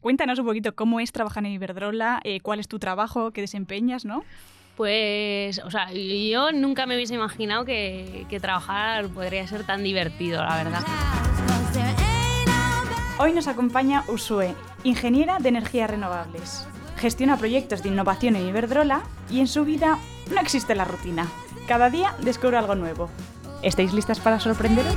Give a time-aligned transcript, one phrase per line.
[0.00, 4.04] cuéntanos un poquito cómo es trabajar en Iberdrola, eh, cuál es tu trabajo, qué desempeñas,
[4.04, 4.24] ¿no?
[4.76, 10.42] Pues, o sea, yo nunca me hubiese imaginado que, que trabajar podría ser tan divertido,
[10.42, 10.82] la verdad.
[13.18, 16.66] Hoy nos acompaña Usue, ingeniera de energías renovables.
[16.96, 19.98] Gestiona proyectos de innovación en Iberdrola y en su vida
[20.32, 21.26] no existe la rutina.
[21.68, 23.10] Cada día descubre algo nuevo.
[23.62, 24.96] ¿Estáis listas para sorprenderos?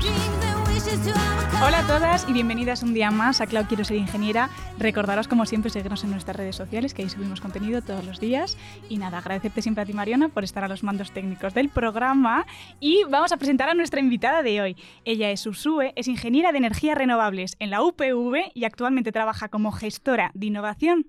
[1.65, 4.51] Hola a todas y bienvenidas un día más a Clau Quiero Ser Ingeniera.
[4.77, 8.59] Recordaros como siempre seguirnos en nuestras redes sociales que ahí subimos contenido todos los días.
[8.89, 12.45] Y nada, agradecerte siempre a ti Mariona por estar a los mandos técnicos del programa.
[12.79, 14.77] Y vamos a presentar a nuestra invitada de hoy.
[15.03, 19.71] Ella es Usue, es ingeniera de energías renovables en la UPV y actualmente trabaja como
[19.71, 21.07] gestora de innovación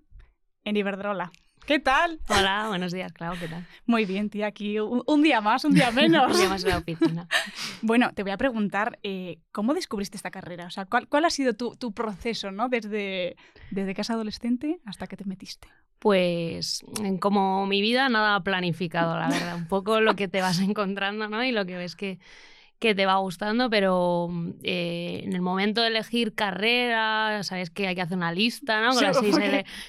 [0.65, 1.31] en Iberdrola.
[1.67, 2.21] ¿Qué tal?
[2.29, 3.67] Hola, buenos días, claro, ¿qué tal?
[3.87, 6.31] Muy bien, tía, aquí un, día más, un día menos.
[6.33, 7.27] un día más en la oficina.
[7.81, 10.67] Bueno, te voy a preguntar, eh, ¿cómo descubriste esta carrera?
[10.67, 12.69] O sea, ¿cuál, cuál ha sido tu, tu, proceso, ¿no?
[12.69, 13.37] Desde,
[13.71, 15.69] desde que eras adolescente hasta que te metiste.
[15.99, 16.85] Pues
[17.21, 19.57] como mi vida, nada planificado, la verdad.
[19.57, 21.43] Un poco lo que te vas encontrando, ¿no?
[21.45, 22.19] Y lo que ves que,
[22.85, 24.29] que te va gustando, pero
[24.63, 28.93] eh, en el momento de elegir carrera, sabes que hay que hacer una lista, ¿no?
[28.93, 29.35] Con las seis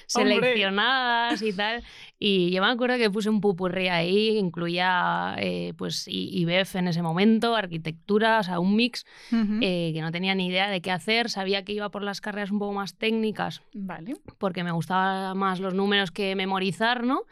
[0.06, 1.84] seleccionadas y tal.
[2.18, 7.02] Y yo me acuerdo que puse un pupurrí ahí, incluía eh, pues IBEF en ese
[7.02, 11.28] momento, arquitectura, o sea, un mix eh, que no tenía ni idea de qué hacer.
[11.28, 14.14] Sabía que iba por las carreras un poco más técnicas, vale.
[14.38, 17.22] porque me gustaban más los números que memorizar, ¿no?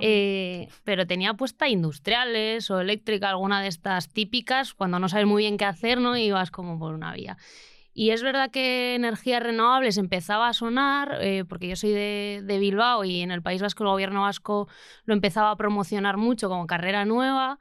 [0.00, 5.44] Eh, pero tenía puesta industriales o eléctrica, alguna de estas típicas, cuando no sabes muy
[5.44, 6.16] bien qué hacer, ¿no?
[6.16, 7.36] Y vas como por una vía.
[7.94, 12.58] Y es verdad que energías renovables empezaba a sonar, eh, porque yo soy de, de,
[12.58, 14.68] Bilbao y en el País Vasco el gobierno vasco
[15.04, 17.60] lo empezaba a promocionar mucho como carrera nueva.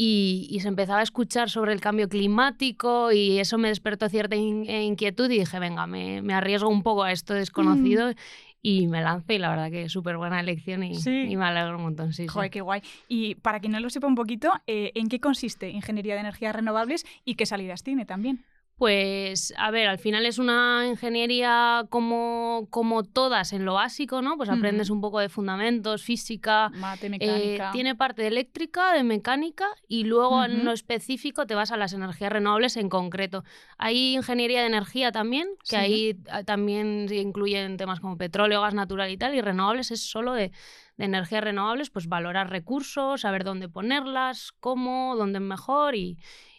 [0.00, 4.36] Y, y se empezaba a escuchar sobre el cambio climático y eso me despertó cierta
[4.36, 8.14] inquietud y dije, venga, me, me, arriesgo un poco a esto desconocido mm.
[8.62, 11.26] y me lancé y la verdad que súper buena elección y, sí.
[11.28, 12.12] y, me alegro un montón.
[12.12, 12.50] Sí, Joder, sí.
[12.50, 12.80] qué guay.
[13.08, 16.54] Y para quien no lo sepa un poquito, eh, ¿en qué consiste Ingeniería de Energías
[16.54, 18.44] Renovables y qué salidas tiene también?
[18.78, 24.36] Pues, a ver, al final es una ingeniería como, como todas en lo básico, ¿no?
[24.36, 27.70] Pues aprendes un poco de fundamentos, física, mate, mecánica.
[27.70, 30.44] Eh, tiene parte de eléctrica, de mecánica y luego uh -huh.
[30.44, 33.42] en lo específico te vas a las energías renovables en concreto.
[33.78, 35.76] Hay ingeniería de energía también, que sí.
[35.76, 36.14] ahí
[36.44, 40.52] también incluyen temas como petróleo, gas natural y tal, y renovables es solo de,
[40.96, 46.16] de energías renovables, pues valorar recursos, saber dónde ponerlas, cómo, dónde es mejor y,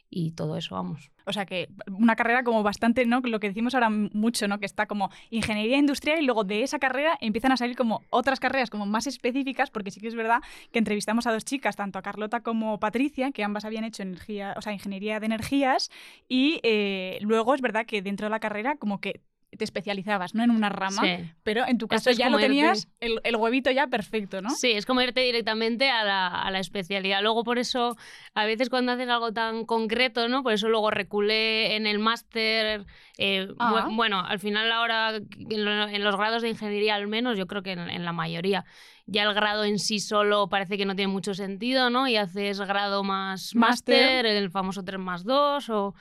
[0.09, 1.11] y todo eso, vamos.
[1.25, 3.21] O sea que una carrera como bastante, ¿no?
[3.23, 4.59] Lo que decimos ahora mucho, ¿no?
[4.59, 8.39] Que está como ingeniería industrial y luego de esa carrera empiezan a salir como otras
[8.39, 11.99] carreras como más específicas, porque sí que es verdad que entrevistamos a dos chicas, tanto
[11.99, 15.91] a Carlota como Patricia, que ambas habían hecho energía, o sea, ingeniería de energías,
[16.27, 19.21] y eh, luego es verdad que dentro de la carrera como que
[19.57, 20.43] te especializabas, ¿no?
[20.43, 21.31] En una rama, sí.
[21.43, 24.49] pero en tu caso ya lo tenías el, el, huevito ya perfecto, ¿no?
[24.51, 27.21] Sí, es como irte directamente a la, a la, especialidad.
[27.21, 27.95] Luego por eso,
[28.35, 30.43] a veces cuando haces algo tan concreto, ¿no?
[30.43, 32.85] Por eso luego reculé en el máster.
[33.17, 33.87] Eh, ah.
[33.91, 37.63] Bueno, al final ahora, en, lo, en, los grados de ingeniería al menos, yo creo
[37.63, 38.65] que en, en la mayoría,
[39.07, 42.07] ya el grado en sí solo parece que no tiene mucho sentido, ¿no?
[42.07, 45.95] Y haces grado más máster, el famoso 3 más 2 o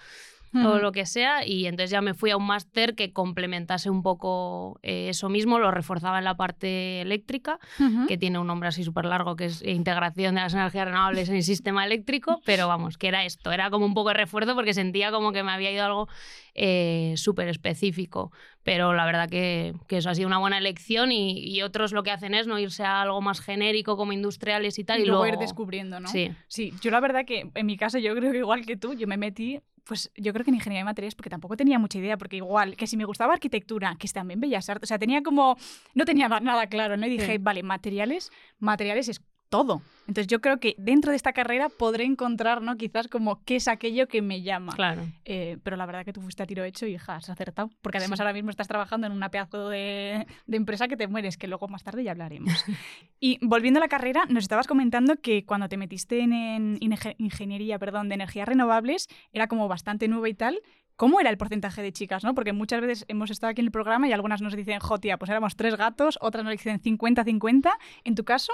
[0.53, 0.69] -huh.
[0.69, 4.03] o lo que sea, y entonces ya me fui a un máster que complementase un
[4.03, 8.07] poco eh, eso mismo, lo reforzaba en la parte eléctrica, uh -huh.
[8.07, 11.37] que tiene un nombre así súper largo, que es integración de las energías renovables en
[11.37, 14.75] el sistema eléctrico, pero vamos, que era esto, era como un poco de refuerzo porque
[14.75, 16.09] sentía como que me había ido algo
[16.55, 18.33] eh, súper específico,
[18.65, 22.03] pero la verdad que, que, eso ha sido una buena elección y, y, otros lo
[22.03, 24.99] que hacen es no irse a algo más genérico como industriales y tal.
[24.99, 26.09] Y, y luego, luego ir descubriendo, ¿no?
[26.09, 26.33] Sí.
[26.49, 29.07] Sí, yo la verdad que en mi caso yo creo que igual que tú, yo
[29.07, 32.19] me metí pues yo creo que en ingeniería de materiales, porque tampoco tenía mucha idea,
[32.19, 35.57] porque igual, que si me gustaba arquitectura, que también bellas artes, o sea, tenía como,
[35.95, 37.07] no tenía nada claro, ¿no?
[37.07, 37.39] Y dije, sí.
[37.39, 39.83] vale, materiales, materiales es todo.
[40.09, 42.77] Entonces yo creo que dentro de esta carrera podré encontrar, ¿no?
[42.77, 44.73] Quizás como qué es aquello que me llama.
[44.75, 45.03] Claro.
[45.27, 47.71] Eh, pero la verdad que tú fuiste a tiro hecho y hija, has acertado.
[47.83, 48.23] Porque además sí.
[48.23, 51.69] ahora mismo estás trabajando en una pedazo de, de, empresa que te mueres, que luego
[51.69, 52.65] más tarde ya hablaremos.
[53.21, 56.79] y volviendo a la carrera, nos estabas comentando que cuando te metiste en, en
[57.19, 60.61] ingeniería perdón, de energías renovables era como bastante nueva y tal.
[60.99, 62.25] ¿Cómo era el porcentaje de chicas?
[62.25, 62.35] ¿no?
[62.35, 65.31] Porque muchas veces hemos estado aquí en el programa y algunas nos dicen, jotia, pues
[65.31, 67.71] éramos tres gatos, otras nos dicen 50-50.
[68.03, 68.53] ¿En tu caso?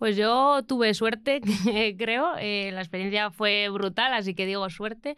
[0.00, 1.42] Pues yo tuve suerte,
[1.98, 2.32] creo.
[2.38, 5.14] Eh, la experiencia fue brutal, así que digo suerte.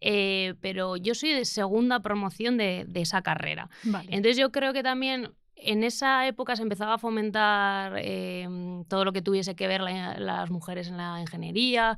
[0.00, 3.70] Eh, pero yo soy de segunda promoción de, de esa carrera.
[3.84, 4.08] Vale.
[4.10, 8.48] Entonces yo creo que también en esa época se empezaba a fomentar eh,
[8.88, 11.96] todo lo que tuviese que ver la, las mujeres en la ingeniería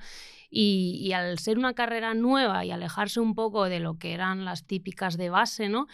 [0.51, 4.65] Y, al ser una carrera nueva y alejarse un poco de lo que eran las
[4.65, 5.87] típicas de base, ¿no?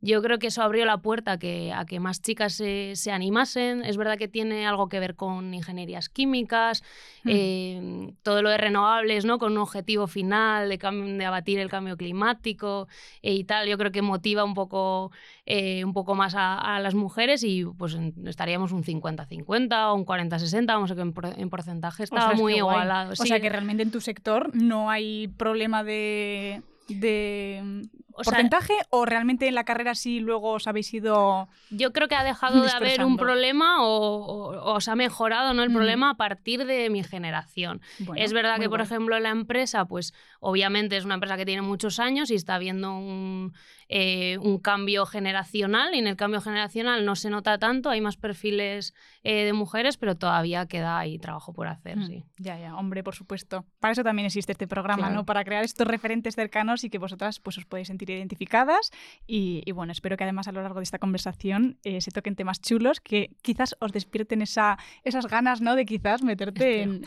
[0.00, 3.12] Yo creo que eso abrió la puerta a que, a que más chicas se, se
[3.12, 3.84] animasen.
[3.84, 6.82] Es verdad que tiene algo que ver con ingenierías químicas,
[7.24, 7.28] mm.
[7.32, 9.38] eh, todo lo de renovables, ¿no?
[9.38, 12.88] Con un objetivo final de, de abatir el cambio climático
[13.22, 13.68] eh, y tal.
[13.68, 15.10] Yo creo que motiva un poco,
[15.44, 20.66] eh, un poco más a, las mujeres y pues estaríamos un 50-50 o un 40-60,
[20.66, 23.12] vamos a que en, porcentaje estaba muy igualado.
[23.12, 27.82] O sea que realmente en tu sector no hay problema de de
[28.24, 32.24] porcentaje o realmente en la carrera sí luego os habéis ido yo creo que ha
[32.24, 35.74] dejado de haber un problema o, os ha mejorado no el mm.
[35.74, 37.80] problema a partir de mi generación.
[38.16, 41.98] Es verdad que por ejemplo la empresa pues obviamente es una empresa que tiene muchos
[41.98, 43.52] años y está habiendo un,
[43.88, 48.16] eh, un cambio generacional y en el cambio generacional no se nota tanto hay más
[48.16, 52.06] perfiles eh, de mujeres pero todavía queda ahí trabajo por hacer mm.
[52.06, 52.24] sí.
[52.38, 53.64] ya ya hombre por supuesto.
[53.80, 57.40] Para eso también existe este programa no para crear estos referentes cercanos y que vosotras
[57.40, 58.90] pues, os podéis sentir identificadas.
[59.26, 62.60] Y, bueno, espero que además a lo largo de esta conversación eh, se toquen temas
[62.60, 65.74] chulos que quizás os despierten esa, esas ganas ¿no?
[65.76, 67.02] de quizás meterte en...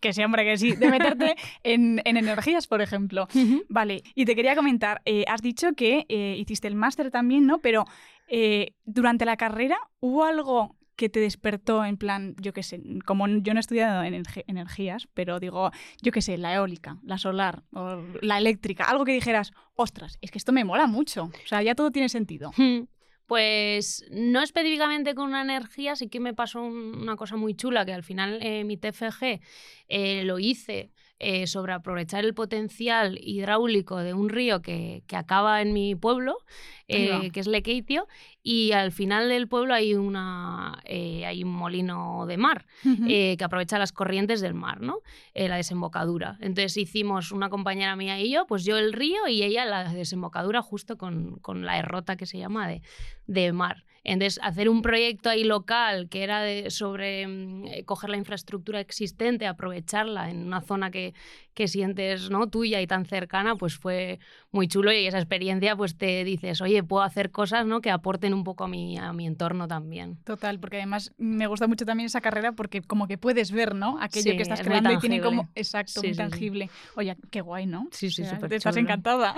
[0.00, 3.28] que sí, hombre, que sí, de meterte en, energías, por ejemplo.
[3.68, 7.58] Vale, y te quería comentar, eh, has dicho que eh, hiciste el máster también, ¿no?
[7.58, 7.84] Pero
[8.84, 13.54] durante la carrera, ¿hubo algo que te despertó en plan, yo qué sé, como yo
[13.54, 15.70] no he estudiado energías, pero digo,
[16.02, 20.30] yo qué sé, la eólica, la solar, o la eléctrica, algo que dijeras, ostras, es
[20.30, 22.52] que esto me mola mucho, o sea, ya todo tiene sentido.
[22.60, 22.86] Hmm.
[23.26, 27.94] Pues no específicamente con una energía, sí que me pasó una cosa muy chula, que
[27.94, 29.40] al final eh, mi TFG
[29.88, 30.90] eh, lo hice
[31.22, 36.38] eh, sobre aprovechar el potencial hidráulico de un río que, acaba en mi pueblo,
[36.88, 38.08] eh, que es Lequeitio,
[38.42, 43.78] y al final del pueblo hay, una, eh, hay un molino de mar que aprovecha
[43.78, 45.00] las corrientes del mar, ¿no?
[45.34, 46.38] la desembocadura.
[46.40, 50.62] Entonces hicimos una compañera mía y yo, pues yo el río y ella la desembocadura
[50.62, 52.80] justo con, con la errota que se llama de,
[53.26, 53.84] de mar.
[54.02, 58.80] Entonces, hacer un proyecto ahí local que era de, sobre mm, eh, coger la infraestructura
[58.80, 61.14] existente, aprovecharla en una zona que,
[61.54, 62.48] que sientes ¿no?
[62.48, 64.18] tuya y tan cercana, pues fue
[64.52, 67.80] muy chulo y esa experiencia pues te dices, oye, puedo hacer cosas ¿no?
[67.80, 70.16] que aporten un poco a mi, a mi entorno también.
[70.24, 73.98] Total, porque además me gusta mucho también esa carrera porque como que puedes ver, ¿no?
[74.00, 76.70] Aquello que estás creando y tiene como, exacto, muy tangible.
[76.96, 77.88] Oye, qué guay, ¿no?
[77.90, 79.34] Sí, sí, Te estás encantada.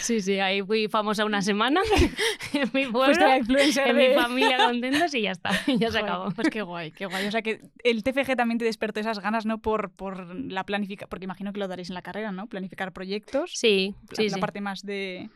[0.00, 0.20] Sí.
[0.20, 1.80] sí, ahí fui famosa una semana
[2.52, 6.30] en mi pueblo, en mi familia contentos y ya está, ya se acabó.
[6.30, 7.26] Pues qué guay, qué guay.
[7.26, 9.58] O sea que el TFG también te despertó esas ganas, ¿no?
[9.58, 12.46] Por, por la planificación, porque imagino que lo daréis en la carrera, ¿no?
[12.46, 13.52] Planificar proyectos.
[13.54, 15.28] Sí, sí, la parte más de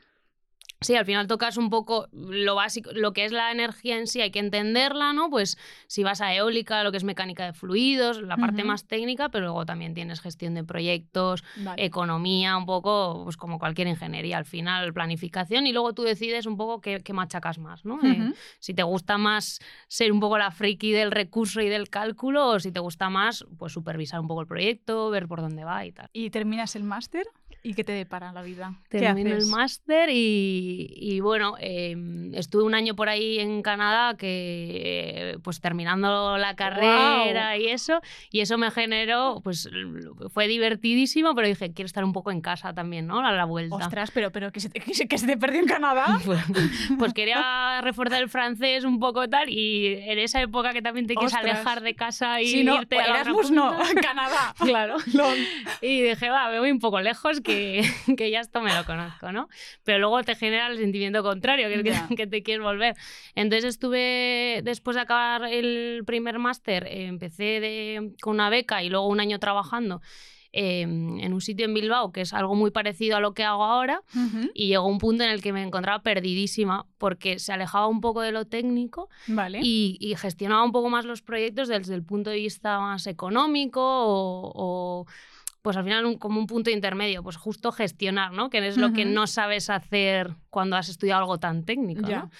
[0.82, 4.20] Sí, al final tocas un poco lo básico, lo que es la energía en sí,
[4.20, 5.30] hay que entenderla, ¿no?
[5.30, 9.28] Pues si vas a eólica, lo que es mecánica de fluidos, la parte más técnica,
[9.28, 11.44] pero luego también tienes gestión de proyectos,
[11.76, 16.56] economía, un poco, pues como cualquier ingeniería, al final planificación y luego tú decides un
[16.56, 17.98] poco qué, machacas más, ¿no?
[18.02, 22.48] Eh, si te gusta más ser un poco la friki del recurso y del cálculo
[22.48, 25.84] o si te gusta más, pues supervisar un poco el proyecto, ver por dónde va
[25.84, 26.08] y tal.
[26.12, 27.26] ¿Y terminas el máster?
[27.64, 28.74] ¿Y qué te depara la vida?
[28.88, 35.60] Termino el máster y, bueno, em, estuve un año por ahí en Canadá que pues
[35.60, 38.00] terminando la carrera y eso,
[38.30, 39.70] y eso me generó, pues
[40.32, 43.24] fue divertidísimo, pero dije, quiero estar un poco en casa también, ¿no?
[43.24, 43.76] A la vuelta.
[43.76, 46.20] Ostras, pero, pero que, se te, que se te perdió en Canadá.
[46.24, 46.40] pues,
[46.98, 51.14] pues, quería reforzar el francés un poco tal, y en esa época que también te
[51.14, 54.54] quieres alejar de casa y irte a Erasmus no, Canadá.
[54.58, 54.96] claro.
[55.80, 57.51] Y dije, va, me voy un poco lejos, que
[58.16, 59.48] que, ya esto me lo conozco, ¿no?
[59.84, 62.94] Pero luego te genera el sentimiento contrario, que es que, te quieres volver.
[63.34, 69.20] Entonces estuve, después de acabar el primer máster, empecé con una beca y luego un
[69.20, 70.00] año trabajando.
[70.54, 73.64] Em, en un sitio en Bilbao que es algo muy parecido a lo que hago
[73.64, 74.02] ahora
[74.52, 78.20] y llegó un punto en el que me encontraba perdidísima porque se alejaba un poco
[78.20, 79.08] de lo técnico
[79.62, 85.06] y, gestionaba un poco más los proyectos desde el punto de vista más económico o
[85.62, 88.50] pues al final como un punto intermedio, pues justo gestionar, ¿no?
[88.50, 92.30] Que es lo que no sabes hacer cuando has estudiado algo tan técnico, ¿no?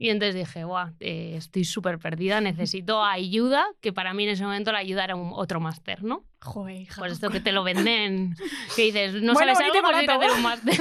[0.00, 4.44] Y entonces dije, guau, eh, estoy súper perdida, necesito ayuda, que para mí en ese
[4.44, 6.24] momento la ayuda era un, otro máster, ¿no?
[6.40, 7.00] Joder, hija.
[7.00, 8.36] Pues esto que te lo venden,
[8.76, 10.74] que dices, no sabes algo, pues ir a hacer un máster.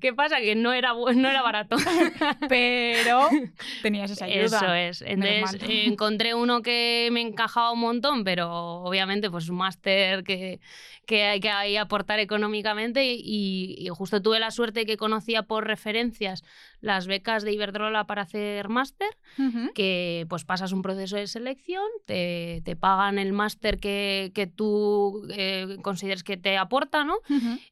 [0.00, 0.38] ¿Qué pasa?
[0.38, 1.76] Que no era, no era barato.
[2.48, 3.28] Pero
[3.82, 4.44] tenías esa ayuda.
[4.44, 5.02] Eso es.
[5.02, 8.50] Entonces eh, encontré uno que me encajaba un montón, pero
[8.82, 10.60] obviamente pues un máster que,
[11.06, 16.42] que hay que aportar económicamente y, y, justo tuve la suerte que conocía por referencias
[16.80, 19.08] las becas de Iberdrola para hacer máster,
[19.74, 25.26] que pues pasas un proceso de selección, te, te pagan el máster que, que, tú
[25.30, 27.16] eh, consideres que te aporta, ¿no?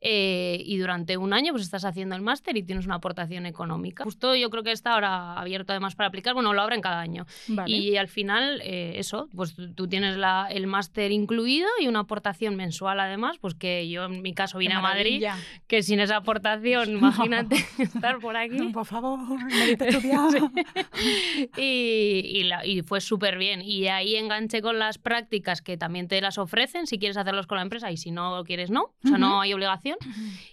[0.00, 4.04] Eh, y durante un año pues estás haciendo el máster y tienes una aportación económica.
[4.04, 7.26] Justo yo creo que está ahora abierto además para aplicar, bueno, lo abren cada año.
[7.66, 12.56] Y al final, eh, eso, pues tú tienes la, el máster incluido y una aportación
[12.56, 15.24] mensual además, pues que yo en mi caso vine a Madrid,
[15.66, 18.72] que sin esa aportación, imagínate estar por aquí.
[18.72, 19.20] Por favor
[21.56, 23.62] y, y, fue súper bien.
[23.62, 27.56] Y ahí enganché con las prácticas que también te las ofrecen si quieres hacerlos con
[27.56, 28.92] la empresa y si no quieres, no.
[29.04, 29.96] O sea, no hay obligación.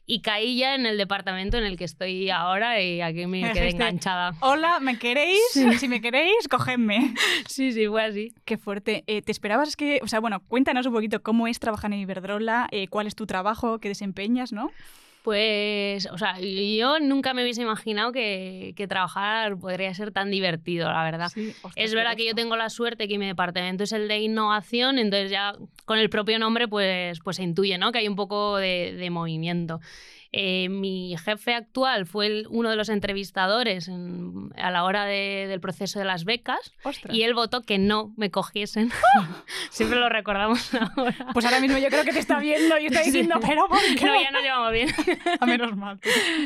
[0.05, 3.69] Y caí ya en el departamento en el que estoy ahora y aquí me quedé
[3.69, 4.33] enganchada.
[4.41, 5.39] Hola, ¿me queréis?
[5.51, 7.13] Si me queréis, cogedme.
[7.48, 8.33] Sí, sí, fue así.
[8.45, 9.03] Qué fuerte.
[9.07, 12.67] Eh, ¿Te esperabas que, o sea, bueno, cuéntanos un poquito cómo es trabajar en Iberdrola,
[12.71, 14.71] eh, cuál es tu trabajo, qué desempeñas, ¿no?
[15.29, 21.03] Pues, o sea, yo nunca me hubiese imaginado que, trabajar podría ser tan divertido, la
[21.03, 21.31] verdad.
[21.75, 25.29] es verdad que yo tengo la suerte que mi departamento es el de innovación, entonces
[25.29, 25.53] ya
[25.86, 27.91] con el propio nombre pues, pues se intuye, ¿no?
[27.91, 29.81] Que hay un poco de, de movimiento.
[30.31, 33.89] Eh, mi jefe actual fue uno de los entrevistadores
[34.57, 36.71] a la hora del proceso de las becas
[37.09, 38.91] y él votó que no me cogiesen.
[39.71, 41.15] Siempre lo recordamos ahora.
[41.33, 44.05] Pues ahora mismo yo creo que te está viendo y está diciendo, pero ¿por qué?
[44.05, 44.89] No, ya nos llevamos bien.
[45.39, 46.00] a menos mal.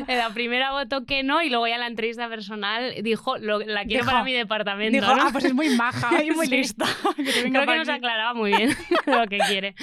[0.08, 4.06] La primera votó que no y luego ya en la entrevista personal dijo, la quiero
[4.06, 4.98] para mi departamento.
[4.98, 6.86] Dijo, ah, pues es muy maja y muy lista.
[7.16, 8.74] creo que nos aclaraba muy bien
[9.04, 9.74] lo que quiere.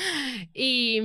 [0.56, 1.00] Y,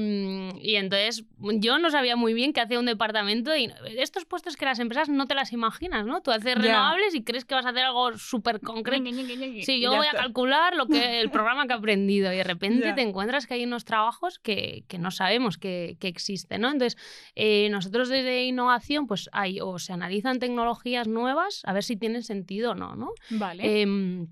[0.63, 4.65] y entonces yo no sabía muy bien qué hacía un departamento y estos puestos que
[4.65, 6.23] las empresas no te las imaginas, ¿no?
[6.23, 9.05] Tú haces renovables y crees que vas a hacer algo súper concreto.
[9.65, 12.93] Sí, yo voy a calcular lo que el programa que he aprendido y de repente
[12.93, 16.71] te encuentras que hay unos trabajos que, que no sabemos que, que, existen, ¿no?
[16.71, 16.99] Entonces,
[17.35, 22.23] eh, nosotros desde innovación, pues hay o se analizan tecnologías nuevas a ver si tienen
[22.23, 23.13] sentido o no, ¿no?
[23.31, 23.83] Vale.
[23.83, 24.29] Em,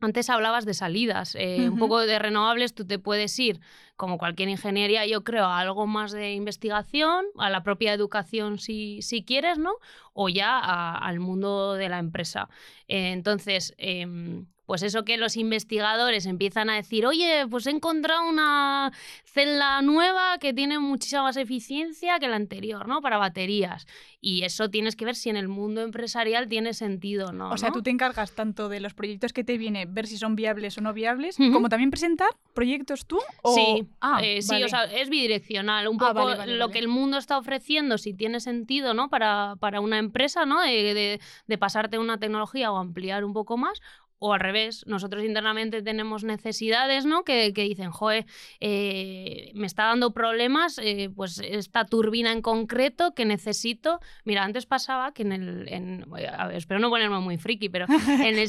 [0.00, 3.60] antes hablabas de salidas, eh, un poco de renovables, tú te puedes ir,
[3.96, 9.00] como cualquier ingeniería, yo creo, a algo más de investigación, a la propia educación si,
[9.00, 9.72] si quieres, ¿no?
[10.12, 12.48] O ya al mundo de la empresa.
[12.88, 18.28] Eh, entonces, em, pues eso que los investigadores empiezan a decir, oye, pues he encontrado
[18.28, 18.92] una
[19.24, 23.00] celda nueva que tiene muchísima más eficiencia que la anterior, ¿no?
[23.00, 23.86] Para baterías.
[24.20, 27.50] Y eso tienes que ver si en el mundo empresarial tiene sentido, ¿no?
[27.50, 30.34] O sea, tú te encargas tanto de los proyectos que te viene, ver si son
[30.34, 33.20] viables o no viables, como también presentar proyectos tú.
[33.54, 35.86] Sí, ah, eh, sí, o sea, es bidireccional.
[35.86, 39.08] Un ah, poco lo que el mundo está ofreciendo, si tiene sentido, ¿no?
[39.10, 40.60] Para, para una empresa, ¿no?
[40.60, 43.80] de, de pasarte una tecnología o ampliar un poco más,
[44.18, 47.22] o al revés, nosotros internamente tenemos necesidades, ¿no?
[47.22, 48.24] Que, que dicen, joder,
[48.60, 54.00] eh, me está dando problemas, eh, pues esta turbina en concreto que necesito.
[54.24, 56.06] Mira, antes pasaba que en el.
[56.36, 58.48] a ver, espero no ponerme muy friki, pero en el,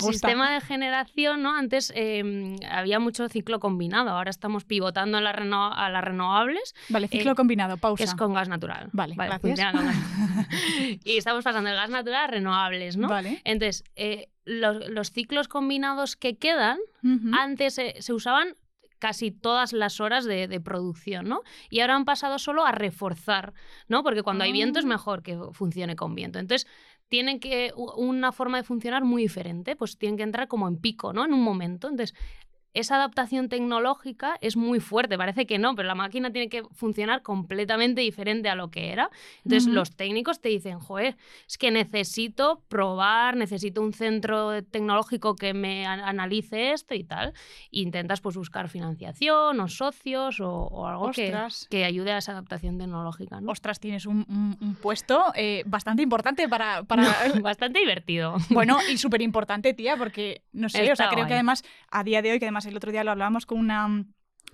[0.00, 1.54] sistema de generación, ¿no?
[1.54, 6.74] Antes em, había mucho ciclo combinado, ahora estamos pivotando a, la a las renovables.
[6.88, 8.02] Vale, ciclo eh, combinado, pausa.
[8.02, 8.88] Que es con gas natural.
[8.92, 9.60] Vale, gracias.
[11.04, 13.08] y estamos pasando el gas natural a renovables, ¿no?
[13.08, 13.40] Vale.
[13.44, 13.84] Entonces,
[14.46, 16.78] los, ciclos combinados que quedan,
[17.32, 18.56] antes se usaban
[18.98, 21.42] casi todas las horas de, producción, ¿no?
[21.70, 23.52] Y ahora han pasado solo a reforzar,
[23.88, 24.02] ¿no?
[24.02, 24.88] Porque cuando hay viento es ah.
[24.88, 26.38] mejor que funcione con viento.
[26.38, 26.66] Entonces,
[27.08, 31.12] tienen que una forma de funcionar muy diferente, pues tienen que entrar como en pico,
[31.12, 31.24] ¿no?
[31.24, 31.88] En un momento.
[31.88, 32.18] Entonces,
[32.76, 37.22] esa adaptación tecnológica es muy fuerte, parece que no, pero la máquina tiene que funcionar
[37.22, 39.10] completamente diferente a lo que era.
[39.44, 41.16] Entonces los técnicos te dicen, joder,
[41.48, 47.32] es que necesito probar, necesito un centro tecnológico que me analice esto y tal.
[47.72, 51.34] E intentas pues buscar financiación o socios o, algo que,
[51.70, 53.40] que, ayude a esa adaptación tecnológica.
[53.40, 53.52] ¿no?
[53.52, 54.26] Ostras, tienes un,
[54.82, 56.82] puesto eh, bastante importante para...
[56.84, 57.14] para...
[57.40, 58.36] bastante divertido.
[58.50, 62.20] Bueno, y súper importante, tía, porque, no sé, o sea, creo que además, a día
[62.20, 64.04] de hoy, que además el otro día lo hablábamos con una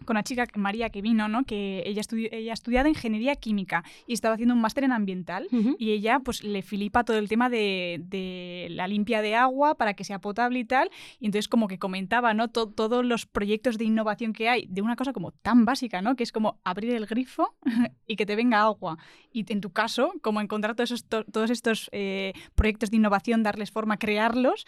[0.05, 1.45] con una chica, María, que vino, ¿no?
[1.45, 5.93] que ella, ella ha estudiado ingeniería química y estaba haciendo un máster en ambiental y
[5.93, 10.21] ella pues le filipa todo el tema de, la limpia de agua para que sea
[10.21, 10.91] potable y tal.
[11.21, 12.49] Y entonces como que comentaba ¿no?
[12.49, 16.17] todos los proyectos de innovación que hay de una cosa como tan básica, ¿no?
[16.17, 17.55] que es como abrir el grifo
[18.07, 18.99] y que te venga agua.
[19.33, 23.71] Y en tu caso, como encontrar todos, estos, todos estos eh, proyectos de innovación, darles
[23.71, 24.67] forma, crearlos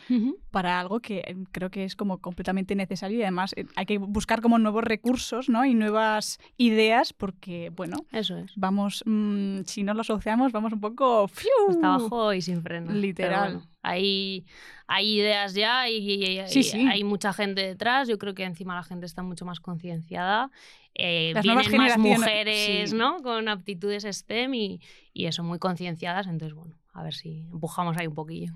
[0.50, 4.40] para algo que creo que es como completamente necesario y además eh, hay que buscar
[4.40, 5.64] como nuevos recursos recursos ¿no?
[5.64, 8.52] y nuevas ideas porque, bueno, Eso es.
[8.56, 11.28] vamos, mm, si no lo asociamos, vamos un poco...
[11.28, 11.48] ¡fiu!
[11.70, 12.92] Hasta abajo y sin freno.
[12.92, 13.52] Literal.
[13.54, 14.44] bueno, hay,
[14.86, 16.86] hay ideas ya y, y- y- Sí, sí.
[16.88, 18.08] hay mucha gente detrás.
[18.08, 20.50] Yo creo que encima la gente está mucho más concienciada.
[20.94, 22.96] Eh, Las nuevas vienen más generaciones, mujeres, sí.
[22.96, 23.22] ¿no?
[23.22, 24.80] Con aptitudes STEM y,
[25.12, 26.26] y eso, muy concienciadas.
[26.28, 28.52] Entonces, bueno, a ver si empujamos ahí un poquillo.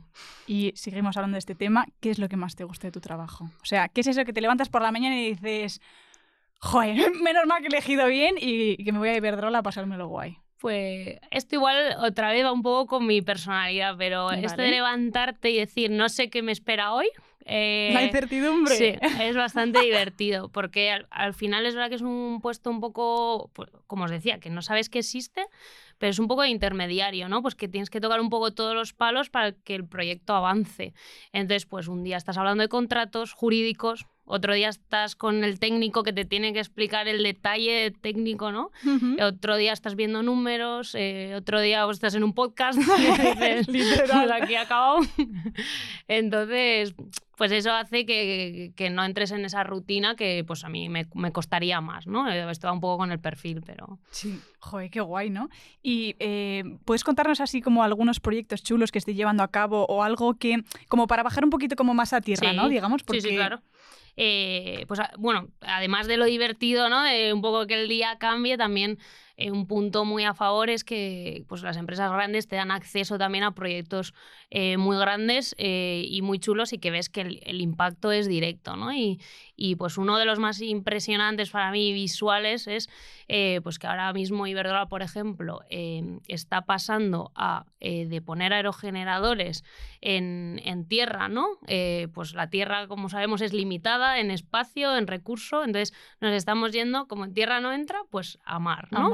[0.46, 1.84] Y seguimos hablando de este tema.
[2.00, 3.50] ¿Qué es lo que más te gusta de tu trabajo?
[3.60, 5.80] O sea, ¿qué es eso que te levantas por la mañana y dices,
[6.58, 9.62] joder, menos mal que he elegido bien y, y que me voy a Iberdrola a
[9.62, 10.38] pasármelo guay?
[10.60, 14.70] Pues esto igual otra vez va un poco con mi personalidad, pero esto de Vale.
[14.70, 17.06] levantarte y decir, no sé qué me espera hoy.
[17.44, 18.74] eh, la incertidumbre.
[18.74, 22.80] Sí, es bastante divertido, porque al, al final es verdad que es un puesto un
[22.80, 25.46] poco, pues, como os decía, que no sabes que existe,
[25.98, 27.40] pero es un poco de intermediario, ¿no?
[27.40, 30.92] Pues que tienes que tocar un poco todos los palos para que el proyecto avance.
[31.32, 36.02] Entonces, pues un día estás hablando de contratos jurídicos, otro día estás con el técnico
[36.02, 38.70] que te tiene que explicar el detalle técnico, ¿no?
[38.84, 39.16] Ujú.
[39.22, 44.28] Otro día estás viendo números, eh, otro día estás en un podcast y dices, Literal.
[44.28, 45.00] "Pues aquí acabado.
[46.08, 46.94] Entonces,
[47.38, 51.06] pues eso hace que, que no entres en esa rutina que pues a mí me,
[51.14, 52.28] me costaría más, ¿no?
[52.28, 54.00] Eh, Esto va un poco con el perfil, pero...
[54.10, 55.48] Sí, joder, qué guay, ¿no?
[55.80, 60.02] Y eh, puedes contarnos así como algunos proyectos chulos que estés llevando a cabo o
[60.02, 62.68] algo que, como para bajar un poquito como más a tierra, Sí, ¿no?
[62.68, 63.20] Digamos, porque...
[63.20, 63.62] Sí, sí, claro.
[64.16, 67.04] Eh, pues bueno, además de lo divertido, ¿no?
[67.04, 68.98] De un poco que el día cambie, también
[69.38, 73.18] eh, un punto muy a favor es que pues, las empresas grandes te dan acceso
[73.18, 74.12] también a proyectos
[74.50, 78.76] eh, muy grandes eh, y muy chulos y que ves que el, impacto es directo,
[78.76, 78.92] ¿no?
[79.58, 82.88] Y, pues uno de los más impresionantes para mí visuales es
[83.26, 88.52] eh, pues que ahora mismo Iberdrola, por ejemplo, eh, está pasando a eh, de poner
[88.52, 89.64] aerogeneradores
[90.00, 91.48] en, en tierra, ¿no?
[91.66, 96.72] Eh, pues la tierra, como sabemos, es limitada en espacio, en recurso, entonces nos estamos
[96.72, 99.12] yendo, como en tierra no entra, pues a mar, ¿no?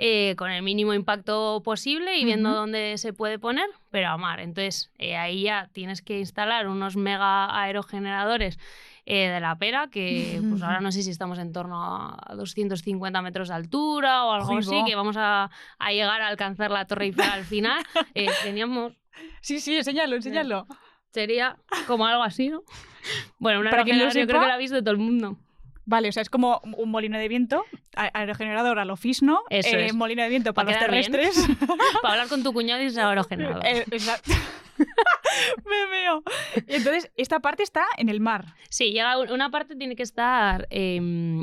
[0.00, 4.38] Eh, con el mínimo impacto posible y viendo dónde se puede poner, pero a mar.
[4.38, 8.60] Entonces eh, ahí ya tienes que instalar unos mega aerogeneradores
[9.10, 13.22] eh, de la pera, que pues ahora no sé si estamos en torno a 250
[13.22, 17.06] metros de altura o algo así, que vamos a, a llegar a alcanzar la Torre
[17.06, 17.82] Eiffel al final.
[18.14, 18.92] Eh, teníamos
[19.40, 20.66] Sí, sí, enséñalo, enséñalo.
[21.10, 22.62] Sería como algo así, ¿no?
[23.38, 25.38] Bueno, una Para aerogenerador yo creo que la ha visto todo el mundo.
[25.86, 27.64] Vale, o sea, es como un molino de viento,
[27.96, 29.94] aerogenerador a lo fisno, Eso eh, es.
[29.94, 31.48] molino de viento Pa' para los terrestres.
[32.02, 33.64] Para hablar con tu cuñado y aerogenerador.
[33.64, 34.32] Eh, exacto.
[35.64, 36.22] Me veo.
[36.66, 38.54] Y entonces, esta parte está en el mar.
[38.70, 41.00] Sí, llega un- una parte tiene que estar eh,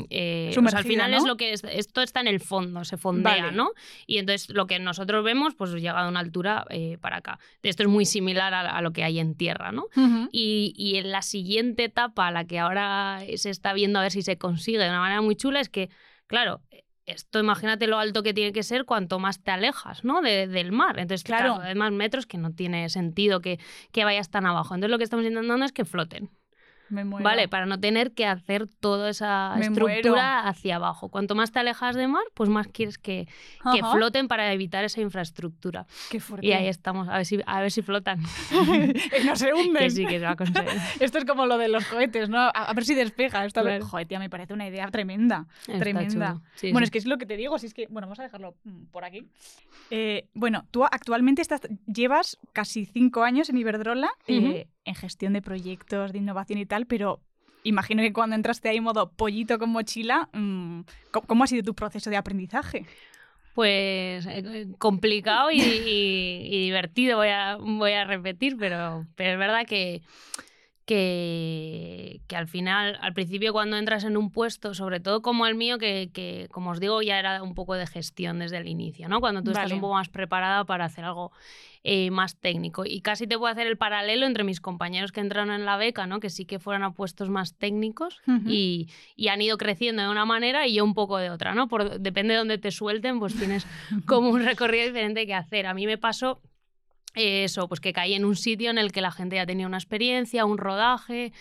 [0.09, 1.17] eh, o sea, Sumergida, al final ¿no?
[1.17, 3.51] es lo que es- esto está en el fondo, se fondea, Vale.
[3.51, 3.71] ¿no?
[4.07, 7.39] Y entonces lo que nosotros vemos, pues llega a una altura eh, para acá.
[7.63, 9.86] Esto es muy similar a, a lo que hay en tierra, ¿no?
[10.31, 14.21] Y, y en la siguiente etapa, la que ahora se está viendo a ver si
[14.21, 15.89] se consigue de una manera muy chula, es que,
[16.27, 16.62] claro,
[17.05, 20.21] esto imagínate lo alto que tiene que ser cuanto más te alejas ¿no?
[20.21, 20.97] de- del mar.
[20.99, 21.55] Entonces, Claro.
[21.55, 23.59] claro, hay más metros que no tiene sentido que,
[23.91, 24.73] que vayas tan abajo.
[24.75, 26.29] Entonces, lo que estamos intentando es que floten.
[26.95, 27.23] Me muero.
[27.23, 27.47] ¿Vale?
[27.47, 31.10] Para no tener que hacer toda esa Me estructura hacia abajo.
[31.10, 33.27] Cuanto más te alejas de mar, pues más quieres que,
[33.73, 35.86] que floten para evitar esa infraestructura.
[36.10, 36.47] Qué fuerte.
[36.47, 38.21] Y ahí estamos, a ver si, a ver si flotan.
[39.25, 39.84] no se hunden.
[39.84, 40.71] que sí, que se va a conseguir.
[40.99, 42.39] Esto es como lo de los cohetes, ¿no?
[42.39, 43.45] A, a ver si despega.
[43.45, 43.86] Esto Claro.
[43.86, 45.47] Joder, tía, me parece una idea tremenda.
[45.62, 46.41] Está Tremenda.
[46.55, 46.86] Sí, bueno, sí.
[46.86, 48.86] es que es lo que te digo, si es que, bueno, vamos a dejarlo mm,
[48.86, 49.27] por aquí.
[49.89, 55.41] Eh, bueno, tú actualmente estás, llevas casi cinco años en Iberdrola eh, en gestión de
[55.41, 57.21] proyectos, de innovación y tal, pero
[57.63, 62.09] imagino que cuando entraste ahí modo pollito con mochila, mm, ¿cómo, ha sido tu proceso
[62.09, 62.85] de aprendizaje?
[63.53, 69.39] Pues eh, complicado y, y- y divertido, voy a, voy a repetir, pero, pero es
[69.39, 70.01] verdad que,
[70.85, 75.55] que, que al final, al principio cuando entras en un puesto, sobre todo como el
[75.55, 79.09] mío, que, que, como os digo, ya era un poco de gestión desde el inicio,
[79.09, 79.19] ¿no?
[79.19, 81.31] Cuando tú estás un poco más preparada para hacer algo
[81.83, 82.85] eh, más técnico.
[82.85, 86.05] Y casi te puedo hacer el paralelo entre mis compañeros que entraron en la beca,
[86.05, 86.19] ¿no?
[86.19, 90.25] Que sí que fueron a puestos más técnicos y, y han ido creciendo de una
[90.25, 91.67] manera y yo un poco de otra, ¿no?
[91.67, 93.65] Por, depende de dónde te suelten, pues tienes
[94.05, 95.65] como un recorrido diferente que hacer.
[95.65, 96.39] A mí me pasó
[97.15, 99.78] eso, pues que caí en un sitio en el que la gente ya tenía una
[99.78, 101.34] experiencia, un rodaje.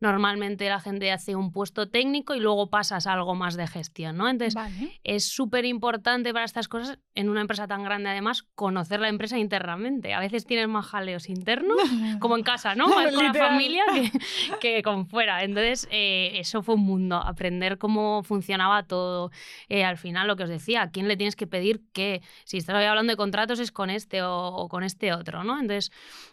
[0.00, 4.16] Normalmente la gente hace un puesto técnico y luego pasas a algo más de gestión,
[4.16, 4.28] ¿no?
[4.28, 5.00] Entonces, Vale.
[5.02, 9.38] es súper importante para estas cosas, en una empresa tan grande además, conocer la empresa
[9.38, 10.14] internamente.
[10.14, 11.76] A veces tienes más jaleos internos,
[12.20, 12.86] como en casa, ¿no?
[12.86, 14.12] Más con la familia que,
[14.60, 15.42] que con fuera.
[15.42, 19.32] Entonces, eh, eso fue un mundo, aprender cómo funcionaba todo.
[19.68, 22.22] Eh, al final, lo que os decía, ¿a quién le tienes que pedir qué?
[22.44, 25.58] Si estás hablando de contratos es con este o, o con este otro, ¿no?
[25.58, 25.90] Entonces,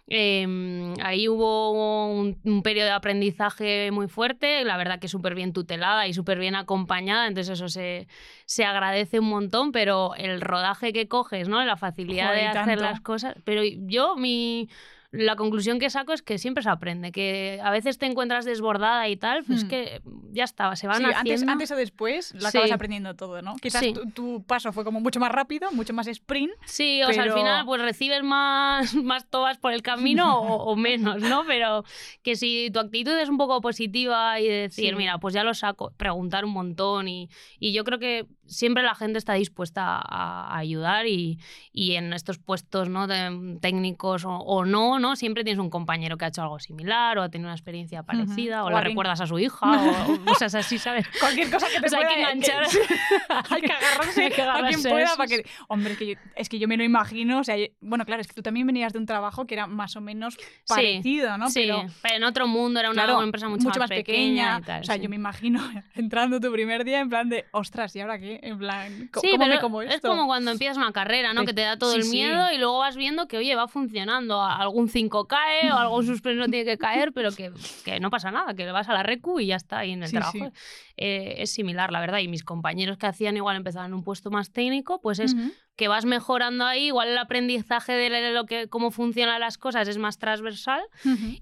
[0.08, 3.55] eh, ahí hubo un, un periodo de aprendizaje
[3.92, 8.08] muy fuerte, la verdad que súper bien tutelada y súper bien acompañada, entonces eso se,
[8.46, 11.64] se agradece un montón, pero el rodaje que coges, ¿no?
[11.64, 13.36] La facilidad de hacer las cosas.
[13.44, 14.70] Pero yo, mi
[15.18, 19.08] la conclusión que saco es que siempre se aprende, que a veces te encuentras desbordada
[19.10, 19.68] y tal, pues hmm.
[19.68, 20.02] que
[20.32, 21.20] ya estaba, se van sí, haciendo...
[21.20, 23.56] Antes, antes o después lo acabas aprendiendo todo, ¿no?
[23.56, 26.54] Quizás tu, paso fue como mucho más rápido, mucho más sprint.
[26.66, 31.22] Sí, o sea, al final pues recibes más, más tobas por el camino o, menos,
[31.22, 31.44] ¿no?
[31.46, 31.84] Pero
[32.22, 35.94] que si tu actitud es un poco positiva y decir, mira, pues ya lo saco,
[35.98, 41.08] preguntar un montón y, y yo creo que siempre la gente está dispuesta a, ayudar
[41.08, 41.40] y,
[41.72, 43.08] y, en estos puestos ¿no?
[43.08, 47.24] de, técnicos o, no, no, siempre tienes un compañero que ha hecho algo similar o
[47.24, 49.66] ha tenido una experiencia parecida o, le recuerdas a su hija
[50.08, 51.08] o, cosas así, ¿sabes?
[51.20, 52.08] Cualquier cosa que te pueda...
[52.08, 52.64] hay que enganchar.
[53.50, 55.46] hay que agarrarse, a quien pueda para que...
[55.68, 58.28] Hombre, es que, yo, es que yo me lo imagino, o sea, bueno, claro, es
[58.28, 61.50] que tú también venías de un trabajo que era más o menos parecido, ¿no?
[61.50, 64.62] Sí, pero, pero, en otro mundo era una, empresa mucho, más, pequeña.
[64.82, 65.62] o sea, yo me imagino
[65.96, 68.35] entrando tu primer día en plan de, ostras, ¿y ahora qué?
[68.42, 69.96] En plan, ¿cómo sí, me como esto?
[69.96, 71.46] Es como cuando empiezas una carrera, ¿no?
[71.46, 74.42] que te da todo el miedo y luego vas viendo que, oye, va funcionando.
[74.42, 77.52] Algún 5 cae o algún suspenso no tiene que caer, pero que,
[77.84, 80.12] que, no pasa nada, que vas a la recu y ya está ahí en el
[80.12, 80.52] trabajo.
[80.98, 82.20] Eh, es similar, la verdad.
[82.20, 85.36] Y mis compañeros que hacían igual empezaban en un puesto más técnico, pues es
[85.76, 89.98] que vas mejorando ahí, igual el aprendizaje de lo que, cómo funcionan las cosas es
[89.98, 90.82] más transversal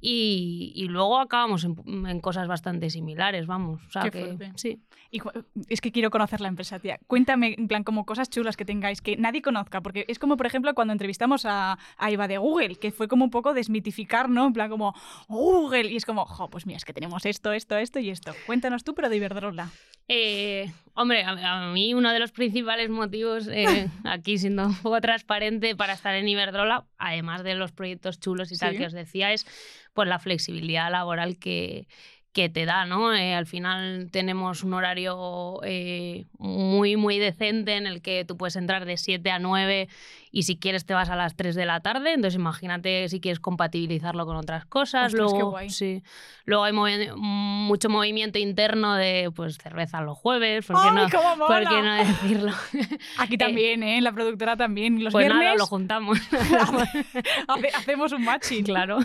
[0.01, 3.81] y, y, luego acabamos en, cosas bastante similares, vamos.
[3.85, 4.81] O sea, que, sí.
[5.11, 5.21] Y,
[5.69, 6.99] es que quiero conocer la empresa, tía.
[7.05, 10.47] Cuéntame, en plan, como cosas chulas que tengáis que nadie conozca, porque es como, por
[10.47, 14.47] ejemplo, cuando entrevistamos a, a Eva de Google, que fue como un poco desmitificar, ¿no?
[14.47, 14.95] En plan, como
[15.27, 18.33] Google, y es como, jo, pues mira, es que tenemos esto, esto, esto y esto.
[18.47, 19.17] Cuéntanos tú, pero de
[20.07, 25.75] Eh, hombre, a, mí uno de los principales motivos, eh, aquí siendo un poco transparente
[25.75, 29.45] para estar en Iberdrola, además de los proyectos chulos y tal que os decía, es
[29.93, 31.87] pues la flexibilidad laboral que,
[32.33, 33.13] que te da, ¿no?
[33.13, 38.55] Eh, al final tenemos un horario eh, muy, muy decente en el que tú puedes
[38.55, 39.87] entrar de 7 a 9
[40.35, 43.39] y si quieres te vas a las 3 de la tarde, entonces imagínate si quieres
[43.39, 45.13] compatibilizarlo con otras cosas.
[45.13, 46.01] luego, Sí.
[46.45, 46.73] Luego hay
[47.15, 52.51] mucho movimiento interno de pues cerveza los jueves, ¿por qué, no, ¿por qué no decirlo?
[53.19, 54.01] Aquí eh, también, ¿eh?
[54.01, 55.03] La productora también.
[55.03, 55.45] Los pues viernes...
[55.45, 56.17] nada, lo juntamos.
[57.75, 58.65] Hacemos un matching.
[58.65, 58.97] Claro.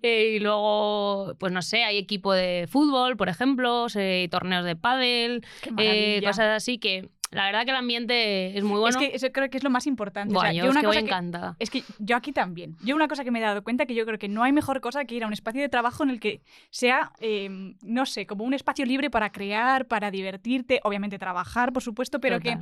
[0.00, 3.88] y luego, pues no sé, hay equipo de fútbol, por ejemplo,
[4.30, 5.44] torneos de pádel,
[5.76, 8.88] eh, cosas así que la verdad que el ambiente es muy bueno.
[8.88, 10.34] Es que eso creo que es lo más importante.
[10.54, 12.76] yo, una cosa que Es que yo aquí también.
[12.82, 14.80] Yo una cosa que me he dado cuenta que yo creo que no hay mejor
[14.80, 18.26] cosa que ir a un espacio de trabajo en el que sea, em, no sé,
[18.26, 22.56] como un espacio libre para crear, para divertirte, obviamente trabajar, por supuesto, pero que,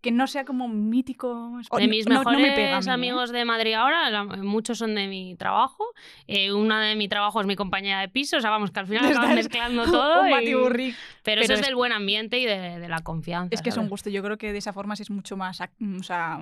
[0.00, 1.60] que no sea como mítico.
[1.76, 2.90] De mis mejores ¿eh?
[2.90, 5.84] amigos de Madrid ahora, muchos son de mi trabajo.
[6.26, 8.86] Eh, una de mi trabajo es mi compañera de piso, o sea, vamos, que al
[8.86, 10.22] final acabas mezclando todo.
[10.22, 10.94] un y...
[11.22, 13.54] pero, eso es, del buen ambiente y de, de la confianza.
[13.54, 16.02] Es que es un gusto yo creo que de esa forma es mucho más, o
[16.02, 16.40] sea,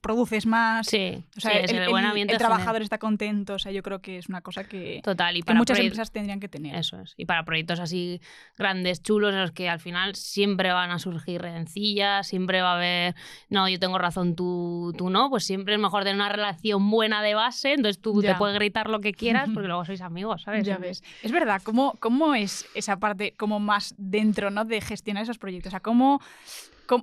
[0.00, 0.86] produces más.
[0.86, 4.18] Sí, o sea, el, buen ambiente el trabajador está contento, o sea, yo creo que
[4.18, 6.76] es una cosa que, Total, y para muchas empresas tendrían que tener.
[6.76, 7.14] Eso es.
[7.16, 8.20] Y para proyectos así
[8.56, 12.76] grandes, chulos, en los que al final siempre van a surgir rencillas, siempre va a
[12.76, 13.14] haber,
[13.48, 17.22] no, yo tengo razón, tú, tú no, pues siempre es mejor tener una relación buena
[17.22, 20.64] de base, entonces tú te puedes gritar lo que quieras porque luego sois amigos, ¿sabes?
[20.64, 21.02] Ya ves.
[21.22, 24.64] Es verdad, ¿cómo, cómo es esa parte como más dentro, ¿no?
[24.64, 26.20] De gestionar esos proyectos, o sea, cómo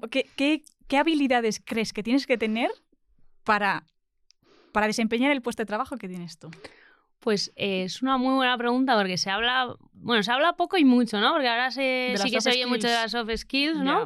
[0.10, 0.64] qué,
[0.98, 2.70] habilidades crees que tienes que tener
[3.44, 3.86] para,
[4.72, 6.50] para desempeñar el puesto de trabajo que tienes tú?
[7.20, 10.86] Pues eh, es una muy buena pregunta porque se habla, bueno, se habla poco y
[10.86, 11.34] mucho, ¿no?
[11.34, 14.04] Porque ahora se, sí que se oye mucho de las soft skills, ¿no?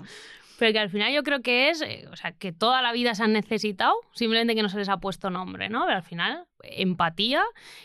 [0.58, 3.14] Pero que al final yo creo que es, eh, o sea, que toda la vida
[3.14, 5.86] se han necesitado, simplemente que no se les ha puesto nombre, ¿no?
[5.86, 7.44] Pero al final, empatía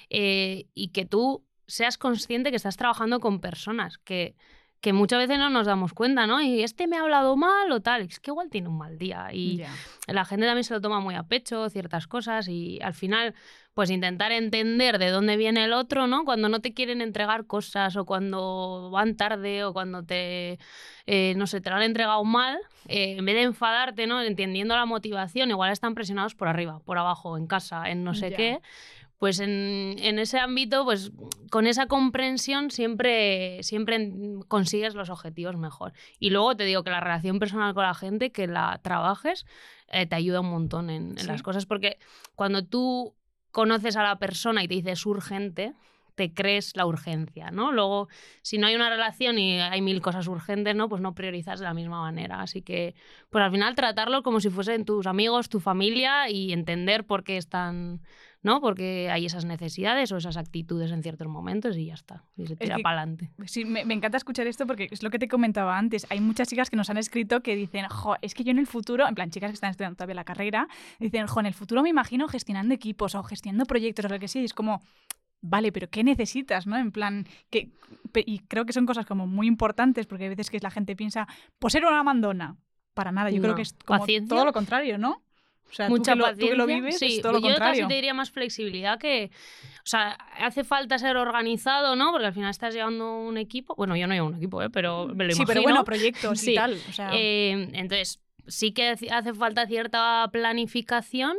[0.09, 4.37] eh, y que tú seas consciente que estás trabajando con personas, que
[4.81, 6.41] que muchas veces no nos damos cuenta, ¿no?
[6.41, 9.29] Y este me ha hablado mal o tal, es que igual tiene un mal día
[9.33, 9.63] y
[10.07, 13.35] la gente también se lo toma muy a pecho ciertas cosas y al final
[13.75, 16.25] pues intentar entender de dónde viene el otro, ¿no?
[16.25, 20.59] Cuando no te quieren entregar cosas o cuando van tarde o cuando te,
[21.07, 24.23] eh, no sé, te lo han entregado mal, eh, en vez de enfadarte, ¿no?
[24.23, 28.33] Entendiendo la motivación, igual están presionados por arriba, por abajo, en casa, en no sé
[28.33, 28.61] qué
[29.21, 31.13] pues en, ese ámbito, pues
[31.51, 34.11] con esa comprensión siempre, siempre
[34.49, 35.93] consigues los objetivos mejor.
[36.19, 39.45] Y luego te digo que la relación personal con la gente, que la trabajes,
[39.89, 41.99] eh, te ayuda un montón en, las cosas, porque
[42.35, 43.15] cuando tú
[43.51, 45.75] conoces a la persona y te dices urgente,
[46.15, 47.73] te crees la urgencia, ¿no?
[47.73, 48.09] Luego,
[48.41, 50.89] si no hay una relación y hay mil cosas urgentes, ¿no?
[50.89, 52.41] Pues no priorizas de la misma manera.
[52.41, 52.95] Así que,
[53.29, 57.37] pues al final tratarlo como si fuesen tus amigos, tu familia y entender por qué
[57.37, 58.01] están
[58.43, 58.61] ¿no?
[58.61, 62.57] Porque hay esas necesidades o esas actitudes en ciertos momentos y ya está, y se
[62.57, 63.31] tira para adelante.
[63.47, 66.07] Sí, me, me, encanta escuchar esto porque es lo que te comentaba antes.
[66.11, 68.67] Hay muchas chicas que nos han escrito que dicen, jo, es que yo en el
[68.67, 71.83] futuro, en plan, chicas que están estudiando todavía la carrera, dicen, jo, en el futuro
[71.83, 74.81] me imagino gestionando equipos o gestionando proyectos o lo que sea, y es como,
[75.43, 76.67] vale, pero ¿qué necesitas?
[76.67, 76.77] ¿no?
[76.77, 77.73] En plan, que,
[78.15, 81.27] y creo que son cosas como muy importantes porque hay veces que la gente piensa,
[81.59, 82.57] pues ser una mandona.
[82.95, 85.23] Para nada, yo creo que es como todo lo contrario, ¿no?
[85.71, 87.17] O sea, Mucha tú, que lo, vives, sí.
[87.17, 87.83] es todo lo yo contrario.
[87.83, 89.31] Yo te diría más flexibilidad que...
[89.79, 92.11] O sea, hace falta ser organizado, ¿no?
[92.11, 93.75] Porque al final estás llevando un equipo...
[93.77, 94.71] Bueno, yo no llevo un equipo, ¿eh?
[94.71, 95.47] Pero me lo Sí, imagino.
[95.47, 96.53] pero bueno, proyectos Sí.
[96.53, 96.73] y tal.
[96.89, 101.37] O sea, Eh, entonces, sí que hace falta cierta planificación,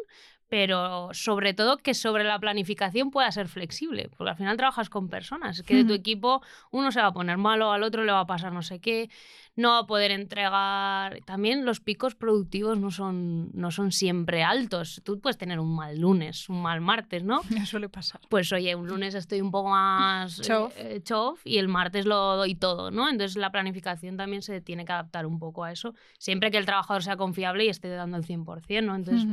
[0.52, 5.08] pero sobre todo que sobre la planificación pueda ser flexible, porque al final trabajas con
[5.08, 6.00] personas, que de tu Ujú.
[6.02, 8.82] equipo uno se va a poner malo, al otro le va a pasar no sé
[8.82, 9.10] qué,
[9.56, 11.22] no va a poder entregar.
[11.26, 15.02] También los picos productivos no son, no son siempre altos.
[15.06, 17.44] Tú puedes tener un mal lunes, un mal martes, ¿no?
[17.50, 18.20] me suele pasar.
[18.28, 20.74] Pues oye, un lunes estoy un poco más eh, Chof.
[20.76, 23.08] eh, chof y el martes lo doy todo, ¿no?
[23.08, 26.66] Entonces la planificación también se tiene que adaptar un poco a eso, siempre que el
[26.66, 28.96] trabajador sea confiable y esté dando el 100%, ¿no?
[28.98, 29.30] Entonces.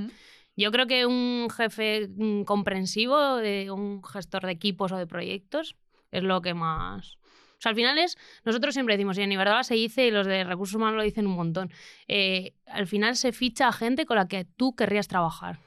[0.62, 5.76] Yo creo que un jefe mm, comprensivo, de un gestor de equipos o de proyectos,
[6.10, 7.16] es lo que más...
[7.58, 10.26] O sea, al final es, nosotros siempre decimos, y en Iberdrola se dice, y los
[10.26, 11.72] de recursos humanos lo dicen un montón,
[12.06, 15.58] eh, al final se ficha a gente con la que tú querrías trabajar.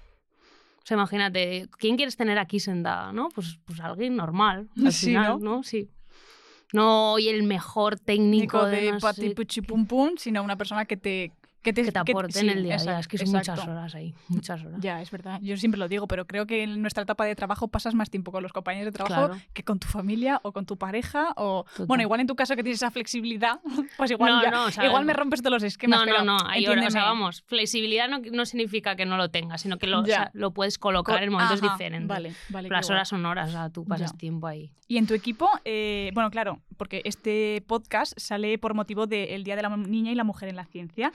[0.83, 3.11] O sea, imagínate, ¿quién quieres tener aquí sentada?
[3.11, 3.29] ¿no?
[3.29, 4.69] Pues, pues alguien normal.
[4.85, 5.63] Al Sí, final, ¿no?
[5.63, 5.89] Sí.
[6.73, 10.55] No y el mejor técnico Nico de, de no pati puchi pum pum, sino una
[10.55, 12.91] persona que te que te, que te aporte en sí, el día a día.
[12.91, 14.79] exacto, Es que son muchas horas ahí, muchas horas.
[14.81, 15.39] Ya, es verdad.
[15.41, 18.31] Yo siempre lo digo, pero creo que en nuestra etapa de trabajo pasas más tiempo
[18.31, 19.41] con los compañeros de trabajo Claro.
[19.53, 21.33] que con tu familia o con tu pareja.
[21.35, 21.85] O Total.
[21.87, 23.59] bueno, igual en tu caso que tienes esa flexibilidad,
[23.97, 25.99] pues igual, No, ya- no, o sea, igual me rompes todos los esquemas.
[25.99, 29.17] No, no, pero no, hay horas, o sea, vamos, flexibilidad no, no significa que no
[29.17, 30.15] lo tengas, sino que lo, o Ya.
[30.15, 32.07] sea, lo puedes colocar Co- en momentos Ajá, diferentes.
[32.07, 32.69] Vale, vale.
[32.69, 34.17] Las horas son horas, o sea, tú pasas Ya.
[34.17, 34.71] tiempo ahí.
[34.87, 39.55] Y en tu equipo, eh, bueno, claro, porque este podcast sale por motivo del Día
[39.55, 41.11] de la Niña y la Mujer en la Ciencia.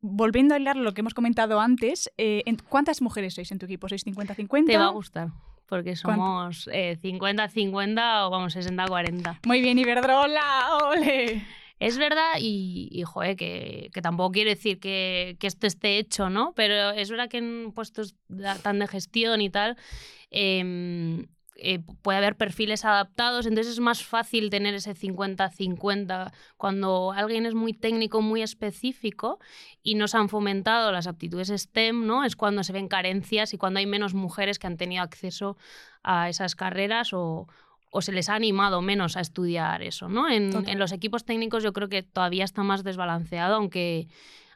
[0.00, 3.66] Volviendo a hablar lo que hemos comentado antes, eh, en- ¿cuántas mujeres sois en tu
[3.66, 3.90] equipo?
[3.90, 4.64] ¿Sois 50-50?
[4.64, 5.28] Te va a gustar,
[5.68, 9.40] porque somos eh, 50-50 o vamos 60-40.
[9.44, 11.44] Muy bien, Iberdrola, ole.
[11.78, 16.30] Es verdad, y, y joder, que, que tampoco quiere decir que, que esto esté hecho,
[16.30, 16.54] ¿no?
[16.56, 18.14] Pero es verdad que en puestos
[18.62, 19.76] tan de gestión y tal,
[20.30, 21.26] em,
[21.58, 27.54] eh, puede haber perfiles adaptados, entonces es más fácil tener ese 50-50 cuando alguien es
[27.54, 29.38] muy técnico, muy específico
[29.82, 32.24] y no se han fomentado las aptitudes STEM, ¿no?
[32.24, 35.56] Es cuando se ven carencias y cuando hay menos mujeres que han tenido acceso
[36.02, 37.48] a esas carreras o,
[37.90, 40.28] o se les ha animado menos a estudiar eso, ¿no?
[40.28, 44.08] En, en los equipos técnicos yo creo que todavía está más desbalanceado, aunque,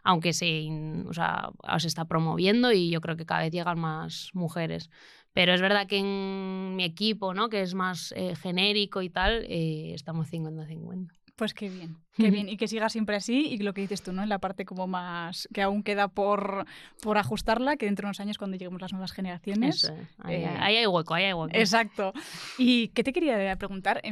[0.02, 0.68] aunque se,
[1.06, 4.90] o sea, se está promoviendo y yo creo que cada vez llegan más mujeres.
[5.32, 7.48] Pero es verdad que en mi equipo, ¿no?
[7.48, 11.08] que es más eh, genérico y tal, eh, estamos 50-50.
[11.36, 12.48] Pues qué bien, qué bien.
[12.48, 14.22] Y que siga siempre así y lo que dices tú, ¿no?
[14.22, 16.66] En la parte como más que aún queda por,
[17.02, 19.84] por ajustarla, que dentro de unos años cuando lleguemos las nuevas generaciones.
[19.84, 21.56] Eso, ahí, eh, ahí hay hueco, ahí hay hueco.
[21.56, 22.12] Exacto.
[22.58, 24.02] ¿Y qué te quería preguntar?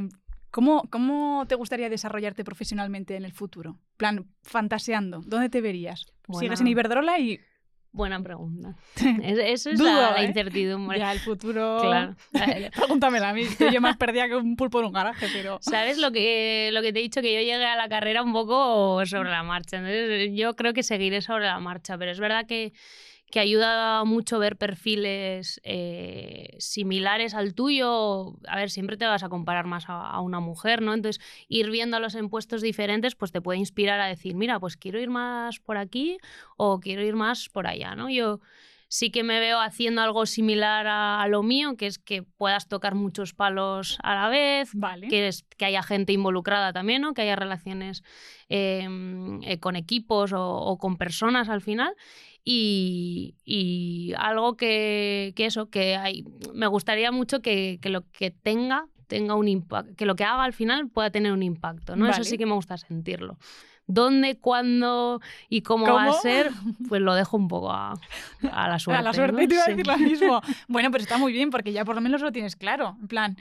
[0.50, 3.78] ¿Cómo, ¿Cómo te gustaría desarrollarte profesionalmente en el futuro?
[3.98, 6.06] plan, fantaseando, ¿dónde te verías?
[6.38, 7.40] Sigues en Iberdrola y
[7.98, 8.76] Buena pregunta.
[9.24, 10.26] Es- Eso es Dudo, la, la ¿eh?
[10.26, 11.00] incertidumbre.
[11.00, 11.78] ya el futuro...
[11.82, 12.14] Claro.
[12.76, 15.58] Pregúntamela a mí, yo más perdida que un pulpo en un garaje, pero...
[15.62, 17.20] ¿Sabes lo que, lo que te he dicho?
[17.20, 19.78] Que yo llegué a la carrera un poco sobre la marcha.
[19.78, 22.72] Entonces, yo creo que seguiré sobre la marcha, pero es verdad que,
[23.30, 28.36] que ayuda mucho ver perfiles eh, similares al tuyo.
[28.46, 30.94] A ver, siempre te vas a comparar más a, a una mujer, ¿no?
[30.94, 35.00] Entonces, ir viéndolos en puestos diferentes, pues te puede inspirar a decir, mira, pues quiero
[35.00, 36.18] ir más por aquí
[36.56, 38.08] o quiero ir más por allá, ¿no?
[38.08, 38.40] Yo
[38.88, 42.68] sí que me veo haciendo algo similar a, a lo mío, que es que puedas
[42.68, 45.08] tocar muchos palos a la vez, Vale.
[45.08, 47.12] que, es, que haya gente involucrada también, ¿no?
[47.14, 48.02] que haya relaciones
[48.48, 48.88] eh,
[49.42, 51.94] eh, con equipos o, o con personas al final.
[52.50, 58.30] Y, y algo que, que eso, que hay, me gustaría mucho que, que lo que
[58.30, 62.08] tenga tenga un impacto, que lo que haga al final pueda tener un impacto, ¿no?
[62.08, 63.36] Eso sí que me gusta sentirlo.
[63.86, 66.50] ¿Dónde, cuándo y cómo, va a ser?
[66.88, 67.94] Pues lo dejo un poco a,
[68.50, 68.98] a la suerte.
[68.98, 69.48] a la suerte ¿no?
[69.48, 69.70] te iba a Sí.
[69.72, 70.40] decir lo mismo.
[70.68, 72.96] Bueno, pero está muy bien porque ya por lo menos lo tienes claro.
[73.00, 73.36] En plan,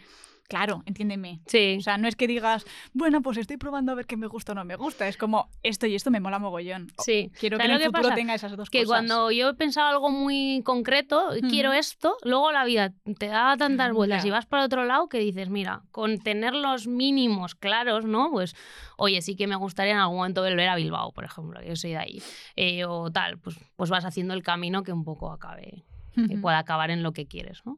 [0.48, 1.42] claro, entiéndeme.
[1.46, 4.28] Sí, O sea, no es que digas, bueno, pues estoy probando a ver qué me
[4.28, 5.08] gusta o no me gusta.
[5.08, 6.88] Es como, esto y esto me mola mogollón.
[7.00, 7.32] Sí.
[7.40, 8.16] Quiero que ¿Sabes en el que futuro pasa?
[8.16, 8.88] tenga esas dos que cosas.
[8.90, 13.92] cuando yo he pensado algo muy concreto, quiero esto, luego la vida te da tantas
[13.94, 14.28] vueltas Ya.
[14.28, 18.32] y vas para otro lado que dices, mira, con tener los mínimos claros, ¿no?
[18.32, 18.56] Pues,
[18.98, 21.92] oye, sí que me gustaría en algún momento volver a Bilbao, por ejemplo, yo soy
[21.92, 22.22] de ahí,
[22.56, 25.84] eh, o tal, pues, pues vas haciendo el camino que un poco acabe,
[26.16, 27.78] que pueda acabar en lo que quieres, ¿no?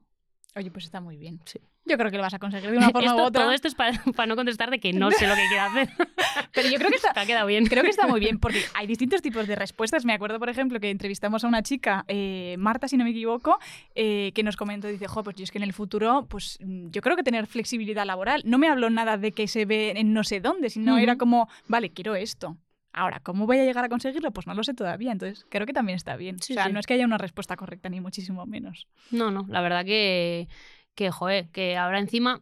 [0.55, 1.39] Oye, pues está muy bien.
[1.45, 1.59] Sí.
[1.89, 3.41] Yo creo que lo vas a conseguir de una forma Esto- u otra.
[3.43, 5.89] Todo esto es para, para no contestar de que no sé lo que quiero hacer.
[6.53, 7.65] Pero yo creo que está, ha quedado bien.
[7.65, 10.05] Creo que está muy bien, porque hay distintos tipos de respuestas.
[10.05, 13.59] Me acuerdo, por ejemplo, que entrevistamos a una chica, eh, Marta, si no me equivoco,
[13.95, 16.89] eh, que nos comentó, dice, jo, pues yo es que en el futuro, pues mm,
[16.91, 18.41] yo creo que tener flexibilidad laboral.
[18.45, 21.03] No me habló nada de que se ve en no sé dónde, sino Ujú.
[21.03, 22.57] era como, vale, quiero esto.
[22.91, 24.31] Ahora, ¿cómo voy a llegar a conseguirlo?
[24.31, 25.11] Pues no lo sé todavía.
[25.11, 26.39] Entonces, creo que también está bien.
[26.39, 26.73] Sí, o sea, sí.
[26.73, 28.87] no es que haya una respuesta correcta, ni muchísimo menos.
[29.11, 30.47] No, no, la verdad que,
[30.95, 32.41] que joder, que ahora encima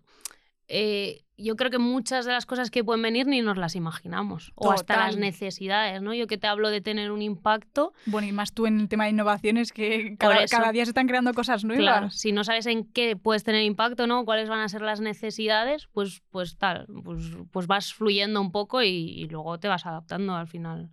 [0.67, 4.51] eh, yo creo que muchas de las cosas que pueden venir ni nos las imaginamos.
[4.55, 6.13] O hasta las necesidades, ¿no?
[6.13, 9.03] Yo que te hablo de tener un impacto, Bueno, y más tú en el tema
[9.03, 11.83] de innovaciones, que cada, día se están creando cosas nuevas.
[11.83, 14.25] claro, si no sabes en qué puedes tener impacto, ¿no?
[14.25, 17.19] Cuáles van a ser las necesidades, pues, pues tal, pues,
[17.51, 20.89] pues vas fluyendo un poco y, y luego te vas adaptando al final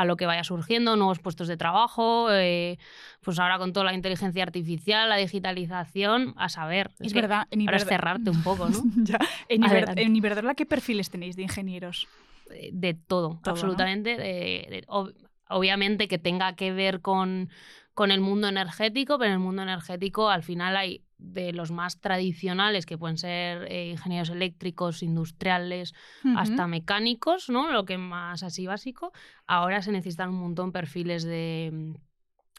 [0.00, 2.78] a lo que vaya surgiendo, nuevos puestos de trabajo, eh,
[3.20, 6.90] pues ahora con toda la inteligencia artificial, la digitalización, a saber.
[7.00, 8.82] Es verdad, en Ahora es cerrarte un poco, ¿no?
[8.96, 9.18] Ya.
[9.48, 10.02] En, Iber- Adelante.
[10.02, 12.06] en Iberdrola, ¿qué perfiles tenéis de ingenieros?
[12.50, 14.16] Eh, de todo, absolutamente.
[14.16, 15.14] de- de- ob-
[15.48, 17.50] obviamente que tenga que ver con,
[17.94, 22.00] con el mundo energético, pero en el mundo energético al final hay de los más
[22.00, 25.92] tradicionales, que pueden ser eh, ingenieros eléctricos, industriales,
[26.36, 27.70] hasta mecánicos, ¿no?
[27.72, 29.12] Lo que más así básico.
[29.46, 31.94] Ahora se necesitan un montón perfiles de mm,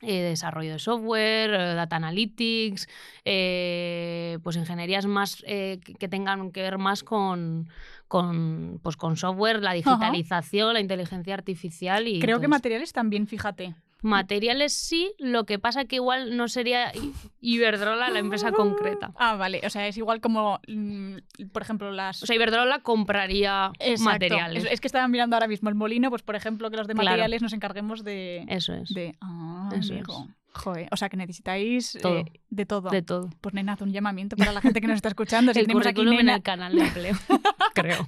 [0.01, 2.87] eh, desarrollo de software, eh, data analytics,
[3.25, 7.69] eh, pues ingenierías más eh, que- tengan que ver más con,
[8.07, 13.75] con, pues con software, la digitalización, la inteligencia artificial y Creo que materiales también, fíjate.
[14.01, 16.91] Materiales sí, lo que pasa que igual no sería
[17.41, 19.11] Iberdrola la empresa concreta.
[19.21, 19.61] Ah, vale.
[19.65, 21.17] O sea, es igual como, mm,
[21.51, 22.23] por ejemplo, las...
[22.23, 24.03] O sea, Iberdrola compraría Exacto.
[24.03, 24.65] materiales.
[24.65, 26.93] Es, es que estaban mirando ahora mismo el molino, pues por ejemplo, que los de
[26.93, 27.05] Claro.
[27.09, 28.45] materiales nos encarguemos de...
[28.47, 28.89] Eso es.
[28.93, 30.27] de ah, Eso amigo.
[30.53, 32.25] Joder, o sea que necesitáis eh, Todo.
[32.49, 32.89] de todo.
[32.89, 33.29] De todo.
[33.41, 35.53] Pues nena, haz un llamamiento para la gente que nos está escuchando.
[35.59, 37.15] Si el tenemos aquí currículum en nena, el canal de empleo,
[37.75, 38.07] creo.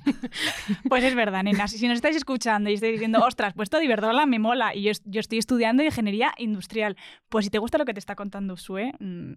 [0.88, 1.68] Pues es verdad, nena.
[1.68, 4.84] Si, nos estáis escuchando y estáis diciendo, ostras, pues esto de Iberdrola me mola y
[4.84, 6.98] yo, yo estoy estudiando ingeniería industrial,
[7.30, 9.34] pues si te gusta lo que te está contando Sue, mm,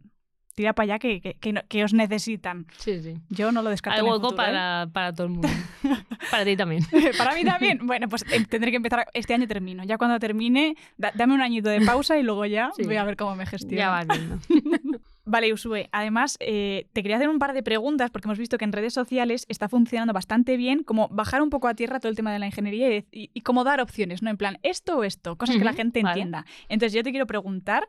[0.55, 2.67] tira para allá que, que- que no- que os necesitan.
[2.79, 3.15] Sí, sí.
[3.31, 4.01] Yo no lo descarto.
[4.01, 4.47] Hay hueco futuro, ¿eh?
[4.47, 5.49] para, para todo el mundo.
[6.31, 6.83] para ti también.
[7.19, 7.87] Para mí también.
[7.87, 9.01] Bueno, pues eh, tendré que empezar.
[9.01, 9.85] a- Este año termino.
[9.85, 12.85] Ya cuando termine, da- dame un añito de pausa y luego ya Sí.
[12.85, 13.77] voy a ver cómo me gestiono.
[13.77, 14.39] Ya vas viendo.
[15.27, 18.67] Vale, Usue, además eh, te quería hacer un par de preguntas porque hemos visto que
[18.67, 22.17] en redes sociales está funcionando bastante bien como bajar un poco a tierra todo el
[22.17, 24.29] tema de la ingeniería y, y, y como dar opciones, ¿no?
[24.29, 26.13] En plan, esto o esto, cosas que la gente vale.
[26.21, 26.45] entienda.
[26.69, 27.89] Entonces yo te quiero preguntar,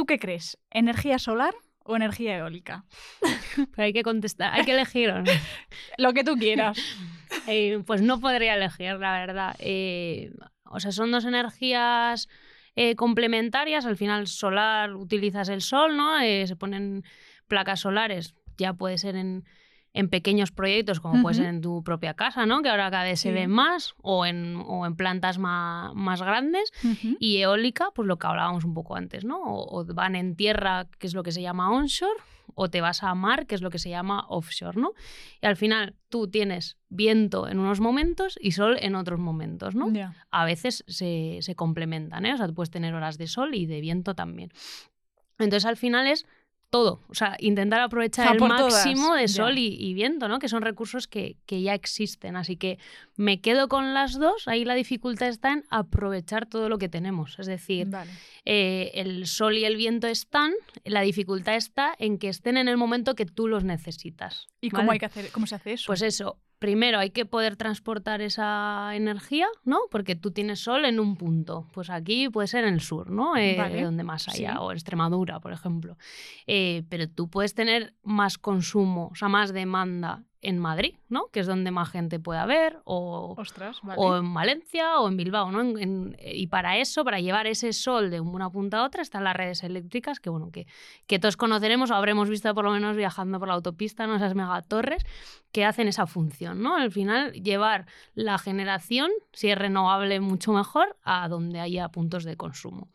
[0.00, 0.56] ¿tú qué crees?
[0.70, 2.86] ¿Energía solar o energía eólica?
[3.54, 5.10] Pero hay que contestar, hay que elegir.
[5.10, 5.30] ¿o no?
[5.98, 6.78] Lo que tú quieras.
[7.46, 9.54] Eh, pues no podría elegir, la verdad.
[9.60, 10.32] Eh,
[10.64, 12.28] o sea, son dos energías
[12.74, 13.86] eh, complementarias.
[13.86, 16.18] Al final, solar, utilizas el sol, ¿no?
[16.18, 17.04] Se ponen
[17.46, 19.44] placas solares, ya puede ser en,
[19.92, 21.42] en pequeños proyectos, como puede Ujú.
[21.42, 22.62] ser en tu propia casa, ¿no?
[22.62, 26.70] Que ahora cada vez se ven más, o en, o en plantas ma- más grandes.
[27.18, 29.38] Y eólica, pues lo que hablábamos un poco antes, ¿no?
[29.42, 32.20] O, o van en tierra, que es lo que se llama onshore,
[32.54, 34.92] o te vas a mar, que es lo que se llama offshore, ¿no?
[35.42, 39.86] Y al final tú tienes viento en unos momentos y sol en otros momentos, ¿no?
[40.30, 42.34] A veces se, se complementan, ¿eh?
[42.34, 44.52] O sea, tú puedes tener horas de sol y de viento también.
[45.38, 46.26] Entonces al final es
[46.70, 50.38] todo, o sea, intentar aprovechar el todas, máximo de sol y, y viento, ¿no?
[50.38, 52.36] Que son recursos que, que ya existen.
[52.36, 52.78] Así que
[53.16, 54.46] me quedo con las dos.
[54.46, 57.38] Ahí la dificultad está en aprovechar todo lo que tenemos.
[57.40, 58.12] Es decir, Vale.
[58.44, 60.52] eh, el sol y el viento están,
[60.84, 64.46] la dificultad está en que estén en el momento que tú los necesitas.
[64.60, 65.86] ¿Y cómo hay que hacer, cómo se hace eso?
[65.88, 69.80] Pues eso, primero hay que poder transportar esa energía, ¿no?
[69.90, 71.66] Porque tú tienes sol en un punto.
[71.72, 73.36] Pues aquí puede ser en el sur, ¿no?
[73.36, 74.58] Eh, Vale, Donde más haya, sí.
[74.60, 75.96] o Extremadura, por ejemplo.
[76.46, 81.26] Eh, pero tú puedes tener más consumo, o sea, más demanda en Madrid, ¿no?
[81.32, 84.00] Que es donde más gente puede haber, o, Ostras, vale.
[84.00, 85.60] o en Valencia o en Bilbao, ¿no?
[85.60, 89.24] En- en- y para eso, para llevar ese sol de una punta a otra, están
[89.24, 90.66] las redes eléctricas, que bueno, que,
[91.06, 94.16] que todos conoceremos o habremos visto por lo menos viajando por la autopista, ¿no?
[94.16, 95.04] Esas megatorres
[95.52, 96.74] que hacen esa función, ¿no?
[96.76, 102.36] Al final, llevar la generación, si es renovable, mucho mejor, a donde haya puntos de
[102.36, 102.88] consumo.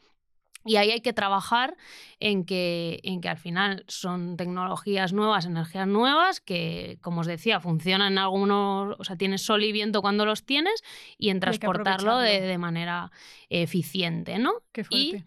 [0.66, 1.76] Y ahí hay que trabajar
[2.20, 7.60] en que, en que al final son tecnologías nuevas, energías nuevas, que, como os decía,
[7.60, 10.82] funcionan en algunos, o sea, tienes sol y viento cuando los tienes,
[11.20, 13.12] y en transportarlo de, de manera
[13.50, 14.54] eficiente, ¿no?
[14.72, 15.26] Qué Y fuerte.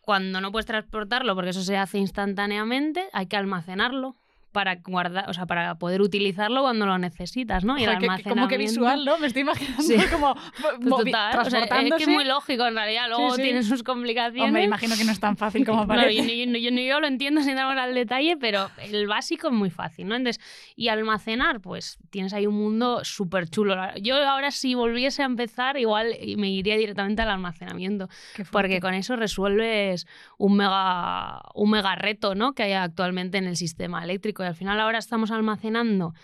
[0.00, 4.16] cuando no puedes transportarlo, porque eso se hace instantáneamente, hay que almacenarlo.
[4.52, 7.78] Para guardar, o sea, para poder utilizarlo cuando lo necesitas, ¿no?
[7.78, 9.18] Y el como que visual, ¿no?
[9.18, 9.96] Me estoy imaginando sí.
[10.12, 13.82] como pues total, o sea, es que es muy lógico en realidad, luego tiene sus
[13.82, 14.52] complicaciones.
[14.52, 16.46] Me imagino que no es tan fácil como parece.
[16.46, 19.70] No, yo, yo, yo, lo entiendo sin dar al detalle, pero el básico es muy
[19.70, 20.16] fácil, ¿no?
[20.16, 20.42] Entonces,
[20.76, 23.76] y almacenar, pues tienes ahí un mundo súper chulo.
[24.00, 28.08] Yo ahora si volviese a empezar, igual me iría directamente al almacenamiento,
[28.50, 30.06] porque con eso resuelves
[30.38, 32.54] un mega, un mega reto, ¿no?
[32.54, 36.14] Que hay actualmente en el sistema eléctrico al final ahora estamos almacenando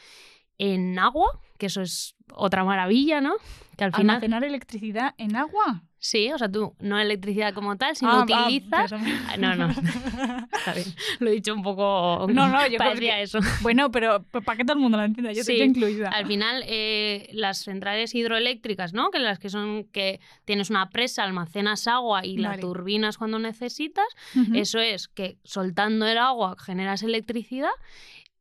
[0.58, 3.34] en agua, que eso es otra maravilla, ¿no?
[3.76, 4.16] Que al final...
[4.16, 5.82] ¿Almacenar electricidad en agua?
[6.04, 8.92] Sí, o sea, tú no electricidad como tal, sino ah, utilizas...
[8.92, 9.70] Ah, no, no,
[10.52, 10.86] está bien.
[11.18, 12.26] Lo he dicho un poco...
[12.28, 13.38] No, no, yo parecía eso.
[13.62, 15.32] Bueno, pero ¿para qué todo el mundo lo entienda?
[15.32, 16.10] Yo sí, estoy incluida.
[16.10, 19.10] Al final, eh, las centrales hidroeléctricas, ¿no?
[19.10, 24.04] Que las que son que tienes una presa, almacenas agua y la turbinas cuando necesitas,
[24.52, 27.72] eso es que soltando el agua generas electricidad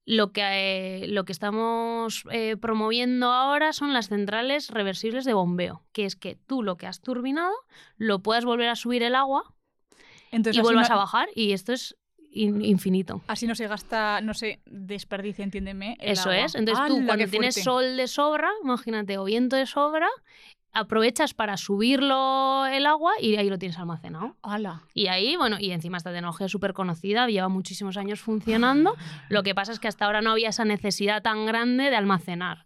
[0.05, 5.81] lo que, eh, lo que estamos eh, promoviendo ahora son las centrales reversibles de bombeo,
[5.93, 7.53] que es que tú lo que has turbinado
[7.97, 9.53] lo puedas volver a subir el agua
[10.31, 11.95] y vuelvas a bajar y esto es
[12.35, 13.21] infinito.
[13.27, 15.97] Así no se gasta, no se desperdicia, entiéndeme.
[15.99, 16.55] Eso es.
[16.55, 20.09] Entonces tú cuando tienes sol de sobra, imagínate, o viento de sobra,
[20.73, 24.35] aprovechas para subirlo el agua y ahí lo tienes almacenado.
[24.41, 24.81] ¡Hala!
[24.93, 28.95] Y ahí, bueno, y encima esta tecnología es súper conocida, lleva muchísimos años funcionando.
[29.29, 32.65] Lo que pasa es que hasta ahora no había esa necesidad tan grande de almacenar.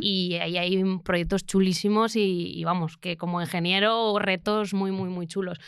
[0.00, 5.26] Y ahí hay proyectos chulísimos y, y, vamos, que como ingeniero, retos muy, muy, muy
[5.26, 5.58] chulos.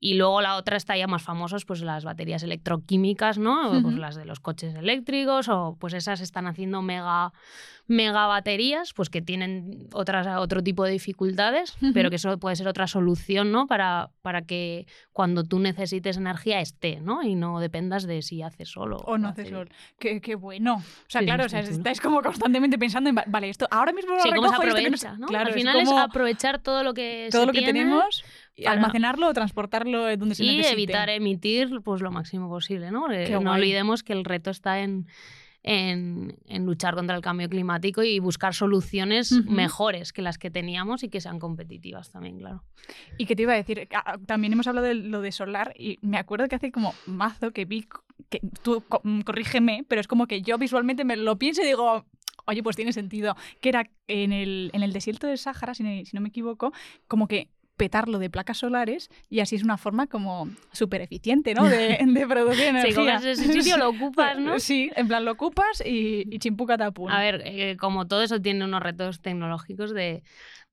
[0.00, 3.80] Y luego la otra está ya más famosas, pues las baterías electroquímicas, ¿no?
[3.82, 7.32] Pues las de los coches eléctricos o pues esas están haciendo mega,
[7.88, 12.68] mega baterías, pues que tienen otras, otro tipo de dificultades, pero que eso puede ser
[12.68, 13.66] otra solución, ¿no?
[13.66, 17.22] Para, para que cuando tú necesites energía esté, ¿no?
[17.22, 18.98] Y no dependas de si hace solo.
[18.98, 19.70] O no hace sol.
[19.98, 20.76] Qué, qué, bueno.
[20.76, 24.22] O sea, claro, o sea, estáis como constantemente pensando en, vale, esto ahora mismo lo
[24.22, 25.26] sí, recojo se aprovecha, ¿no?
[25.26, 28.22] Claro, Al final es, aprovechar todo lo que todo lo que tenemos
[28.66, 30.68] almacenarlo o transportarlo donde se y necesite.
[30.68, 33.06] Y evitar emitir pues lo máximo posible, ¿no?
[33.08, 35.06] no olvidemos que el reto está en,
[35.68, 41.10] en, luchar contra el cambio climático y buscar soluciones mejores que las que teníamos y
[41.10, 42.64] que sean competitivas también, claro.
[43.18, 45.98] Y que te iba a decir, ah, también hemos hablado de lo de solar y
[46.00, 47.86] me acuerdo que hace como mazo que vi,
[48.30, 52.06] que tú mm, corrígeme, pero es como que yo visualmente me lo pienso y digo,
[52.46, 56.20] oye, pues tiene sentido, que era en el, en el desierto del Sáhara, si no
[56.22, 56.72] me equivoco,
[57.08, 61.64] como que petarlo de placas solares y así es una forma como súper eficiente, ¿no?
[61.64, 63.20] De, de producir energía.
[63.20, 64.58] Sí, ese sitio lo ocupas, ¿no?
[64.68, 67.10] Sí, en plan lo ocupas y, y chimpuca tapun.
[67.10, 70.22] A ver, eh, como todo eso tiene unos retos tecnológicos de,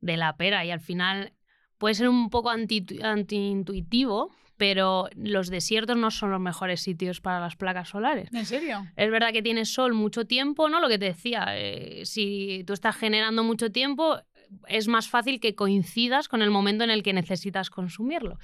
[0.01, 1.31] de, la pera y al final
[1.77, 7.55] puede ser un poco anti-intuitivo, pero los desiertos no son los mejores sitios para las
[7.55, 8.33] placas solares.
[8.33, 8.87] ¿En serio?
[8.95, 10.81] Es verdad que tienes sol mucho tiempo, ¿no?
[10.81, 14.17] Lo que te decía, eh, si tú estás generando mucho tiempo,
[14.67, 18.37] es más fácil que coincidas con el momento en el que necesitas consumirlo.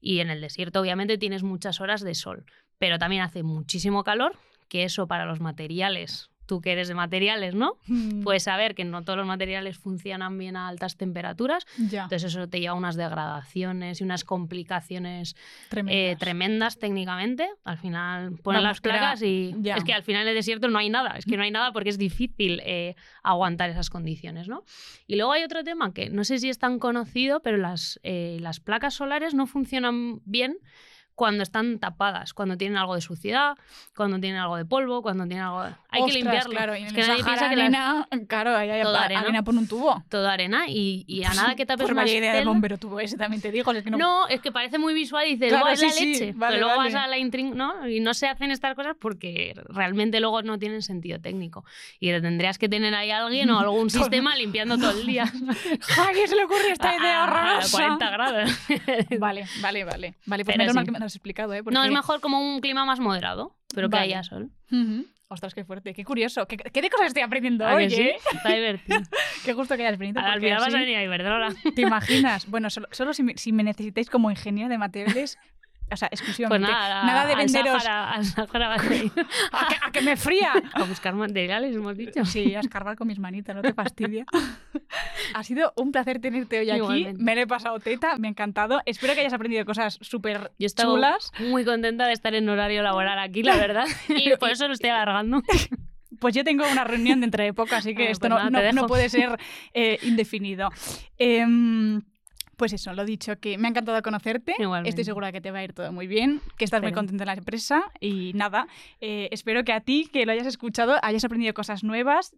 [0.00, 2.44] Y en el desierto obviamente tienes muchas horas de sol,
[2.78, 4.38] pero también hace muchísimo calor,
[4.68, 7.78] que eso para los materiales tú que eres de materiales, ¿no?
[7.86, 8.22] Mm.
[8.22, 11.66] Puedes saber que no todos los materiales funcionan bien a altas temperaturas.
[11.78, 15.36] Entonces eso te lleva a unas degradaciones y unas complicaciones
[15.88, 17.48] eh, tremendas, técnicamente.
[17.64, 20.88] Al final ponen las placas y es que al final en el desierto no hay
[20.88, 21.16] nada.
[21.18, 24.64] Es que no hay nada porque es difícil eh, aguantar esas condiciones, ¿no?
[25.06, 28.38] Y luego hay otro tema que no sé si es tan conocido, pero las, eh,
[28.40, 30.58] las placas solares no funcionan bien
[31.16, 33.56] cuando están tapadas, cuando tienen algo de suciedad,
[33.96, 35.70] cuando tienen algo de polvo, cuando tienen algo de...
[35.88, 36.50] Hay que limpiarlo.
[36.50, 38.06] Claro, y es que nadie piensa que la...
[38.28, 40.04] claro, ahí hay arena, arena, por un tubo.
[40.10, 43.50] Toda arena y, a nada que tapes por idea de bombero tubo ese también te
[43.50, 43.72] digo.
[43.72, 43.96] Es que no...
[43.96, 44.28] no...
[44.28, 46.34] es que parece muy visual y dices, claro, es la leche.
[46.38, 47.56] pero luego vas a la intrin...
[47.56, 47.88] ¿no?
[47.88, 51.64] Y no se hacen estas cosas porque realmente luego no tienen sentido técnico.
[51.98, 55.24] Y tendrías que tener ahí alguien o algún sistema limpiando todo el día.
[55.98, 57.78] ¿A quién se le ocurre esta idea horrorosa?
[57.78, 58.50] A 40 grados.
[59.18, 60.14] vale, vale, vale.
[60.26, 61.62] Vale, pues menos mal que me has explicado, ¿eh?
[61.70, 64.50] No, es mejor como un clima más moderado, pero que haya sol.
[65.28, 66.46] Ostras, qué fuerte, qué curioso.
[66.46, 67.90] ¿Qué, de cosas estoy aprendiendo hoy?
[67.90, 68.02] Sí?
[68.02, 68.16] Eh?
[68.32, 69.00] Está divertido.
[69.44, 70.20] qué gusto que hayas venido.
[70.20, 71.52] Al final vas a venir a Iberdrola.
[71.74, 72.46] ¿Te imaginas?
[72.56, 75.36] Bueno, solo, solo si, me, si, me, necesitáis como ingeniero de materiales,
[75.90, 76.66] o sea, exclusivamente.
[76.66, 77.86] Pues nada, nada de venderos.
[77.86, 79.10] Al Sahara, a, que,
[79.52, 80.52] a, que, me fría.
[80.72, 82.24] A buscar materiales, hemos dicho.
[82.24, 84.26] Sí, a escarbar con mis manitas, no te fastidia.
[85.34, 87.08] ha sido un placer tenerte hoy aquí.
[87.18, 88.82] Me lo he pasado teta, me ha encantado.
[88.84, 91.32] Espero que hayas aprendido cosas súper chulas.
[91.38, 93.86] Muy contenta de estar en horario laboral aquí, la verdad.
[94.08, 95.42] y por eso lo estoy alargando.
[96.18, 99.10] Pues yo tengo una reunión dentro de poco, así que esto pues no, no, puede
[99.10, 99.38] ser
[99.74, 100.70] eh, indefinido.
[101.18, 101.44] Eh,
[102.56, 104.54] Pues eso, lo dicho, que me ha encantado conocerte.
[104.58, 104.88] Igualmente.
[104.88, 107.28] Estoy segura que te va a ir todo muy bien, que estás muy contenta en
[107.28, 108.66] la empresa y nada,
[109.00, 112.34] eh, espero que a ti, que lo hayas escuchado, hayas aprendido cosas nuevas,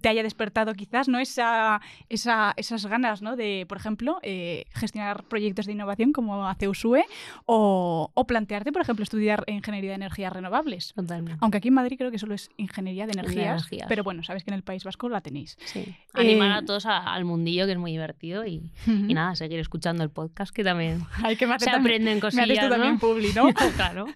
[0.00, 3.36] te haya despertado quizás no esa, esa- esas ganas ¿no?
[3.36, 7.04] de, por ejemplo, eh, gestionar proyectos de innovación como hace USUE
[7.46, 10.92] o, o plantearte, por ejemplo, estudiar ingeniería de energías renovables.
[10.94, 11.38] Totalmente.
[11.42, 13.86] Aunque aquí en Madrid creo que solo es ingeniería de energías, energías.
[13.88, 15.56] pero bueno, sabes que en el País Vasco la tenéis.
[15.64, 15.94] Sí.
[16.14, 19.58] Animar Eh, a todos a- al mundillo, que es muy divertido, y, y nada, seguir
[19.58, 22.98] escuchando el podcast, que también Hay que me se aprenden me cosillas, haces tú también.
[22.98, 23.44] Publi, ¿no?
[23.76, 24.06] claro,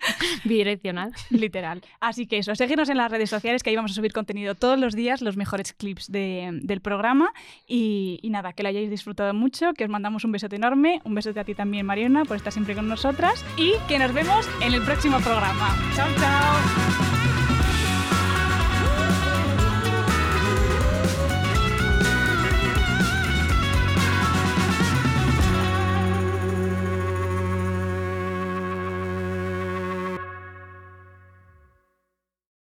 [0.45, 1.13] bidireccional.
[1.31, 1.83] Literal.
[2.01, 4.79] Así que eso, seguirnos en las redes sociales, que ahí vamos a subir contenido todos
[4.79, 7.33] los días, los mejores clips de- del programa.
[7.67, 11.15] Y, y nada, que lo hayáis disfrutado mucho, que os mandamos un besote enorme, un
[11.15, 13.45] besote a ti también, Mariona, por estar siempre con nosotras.
[13.57, 15.77] Y que nos vemos en el próximo programa.
[15.95, 17.08] Chao, chao.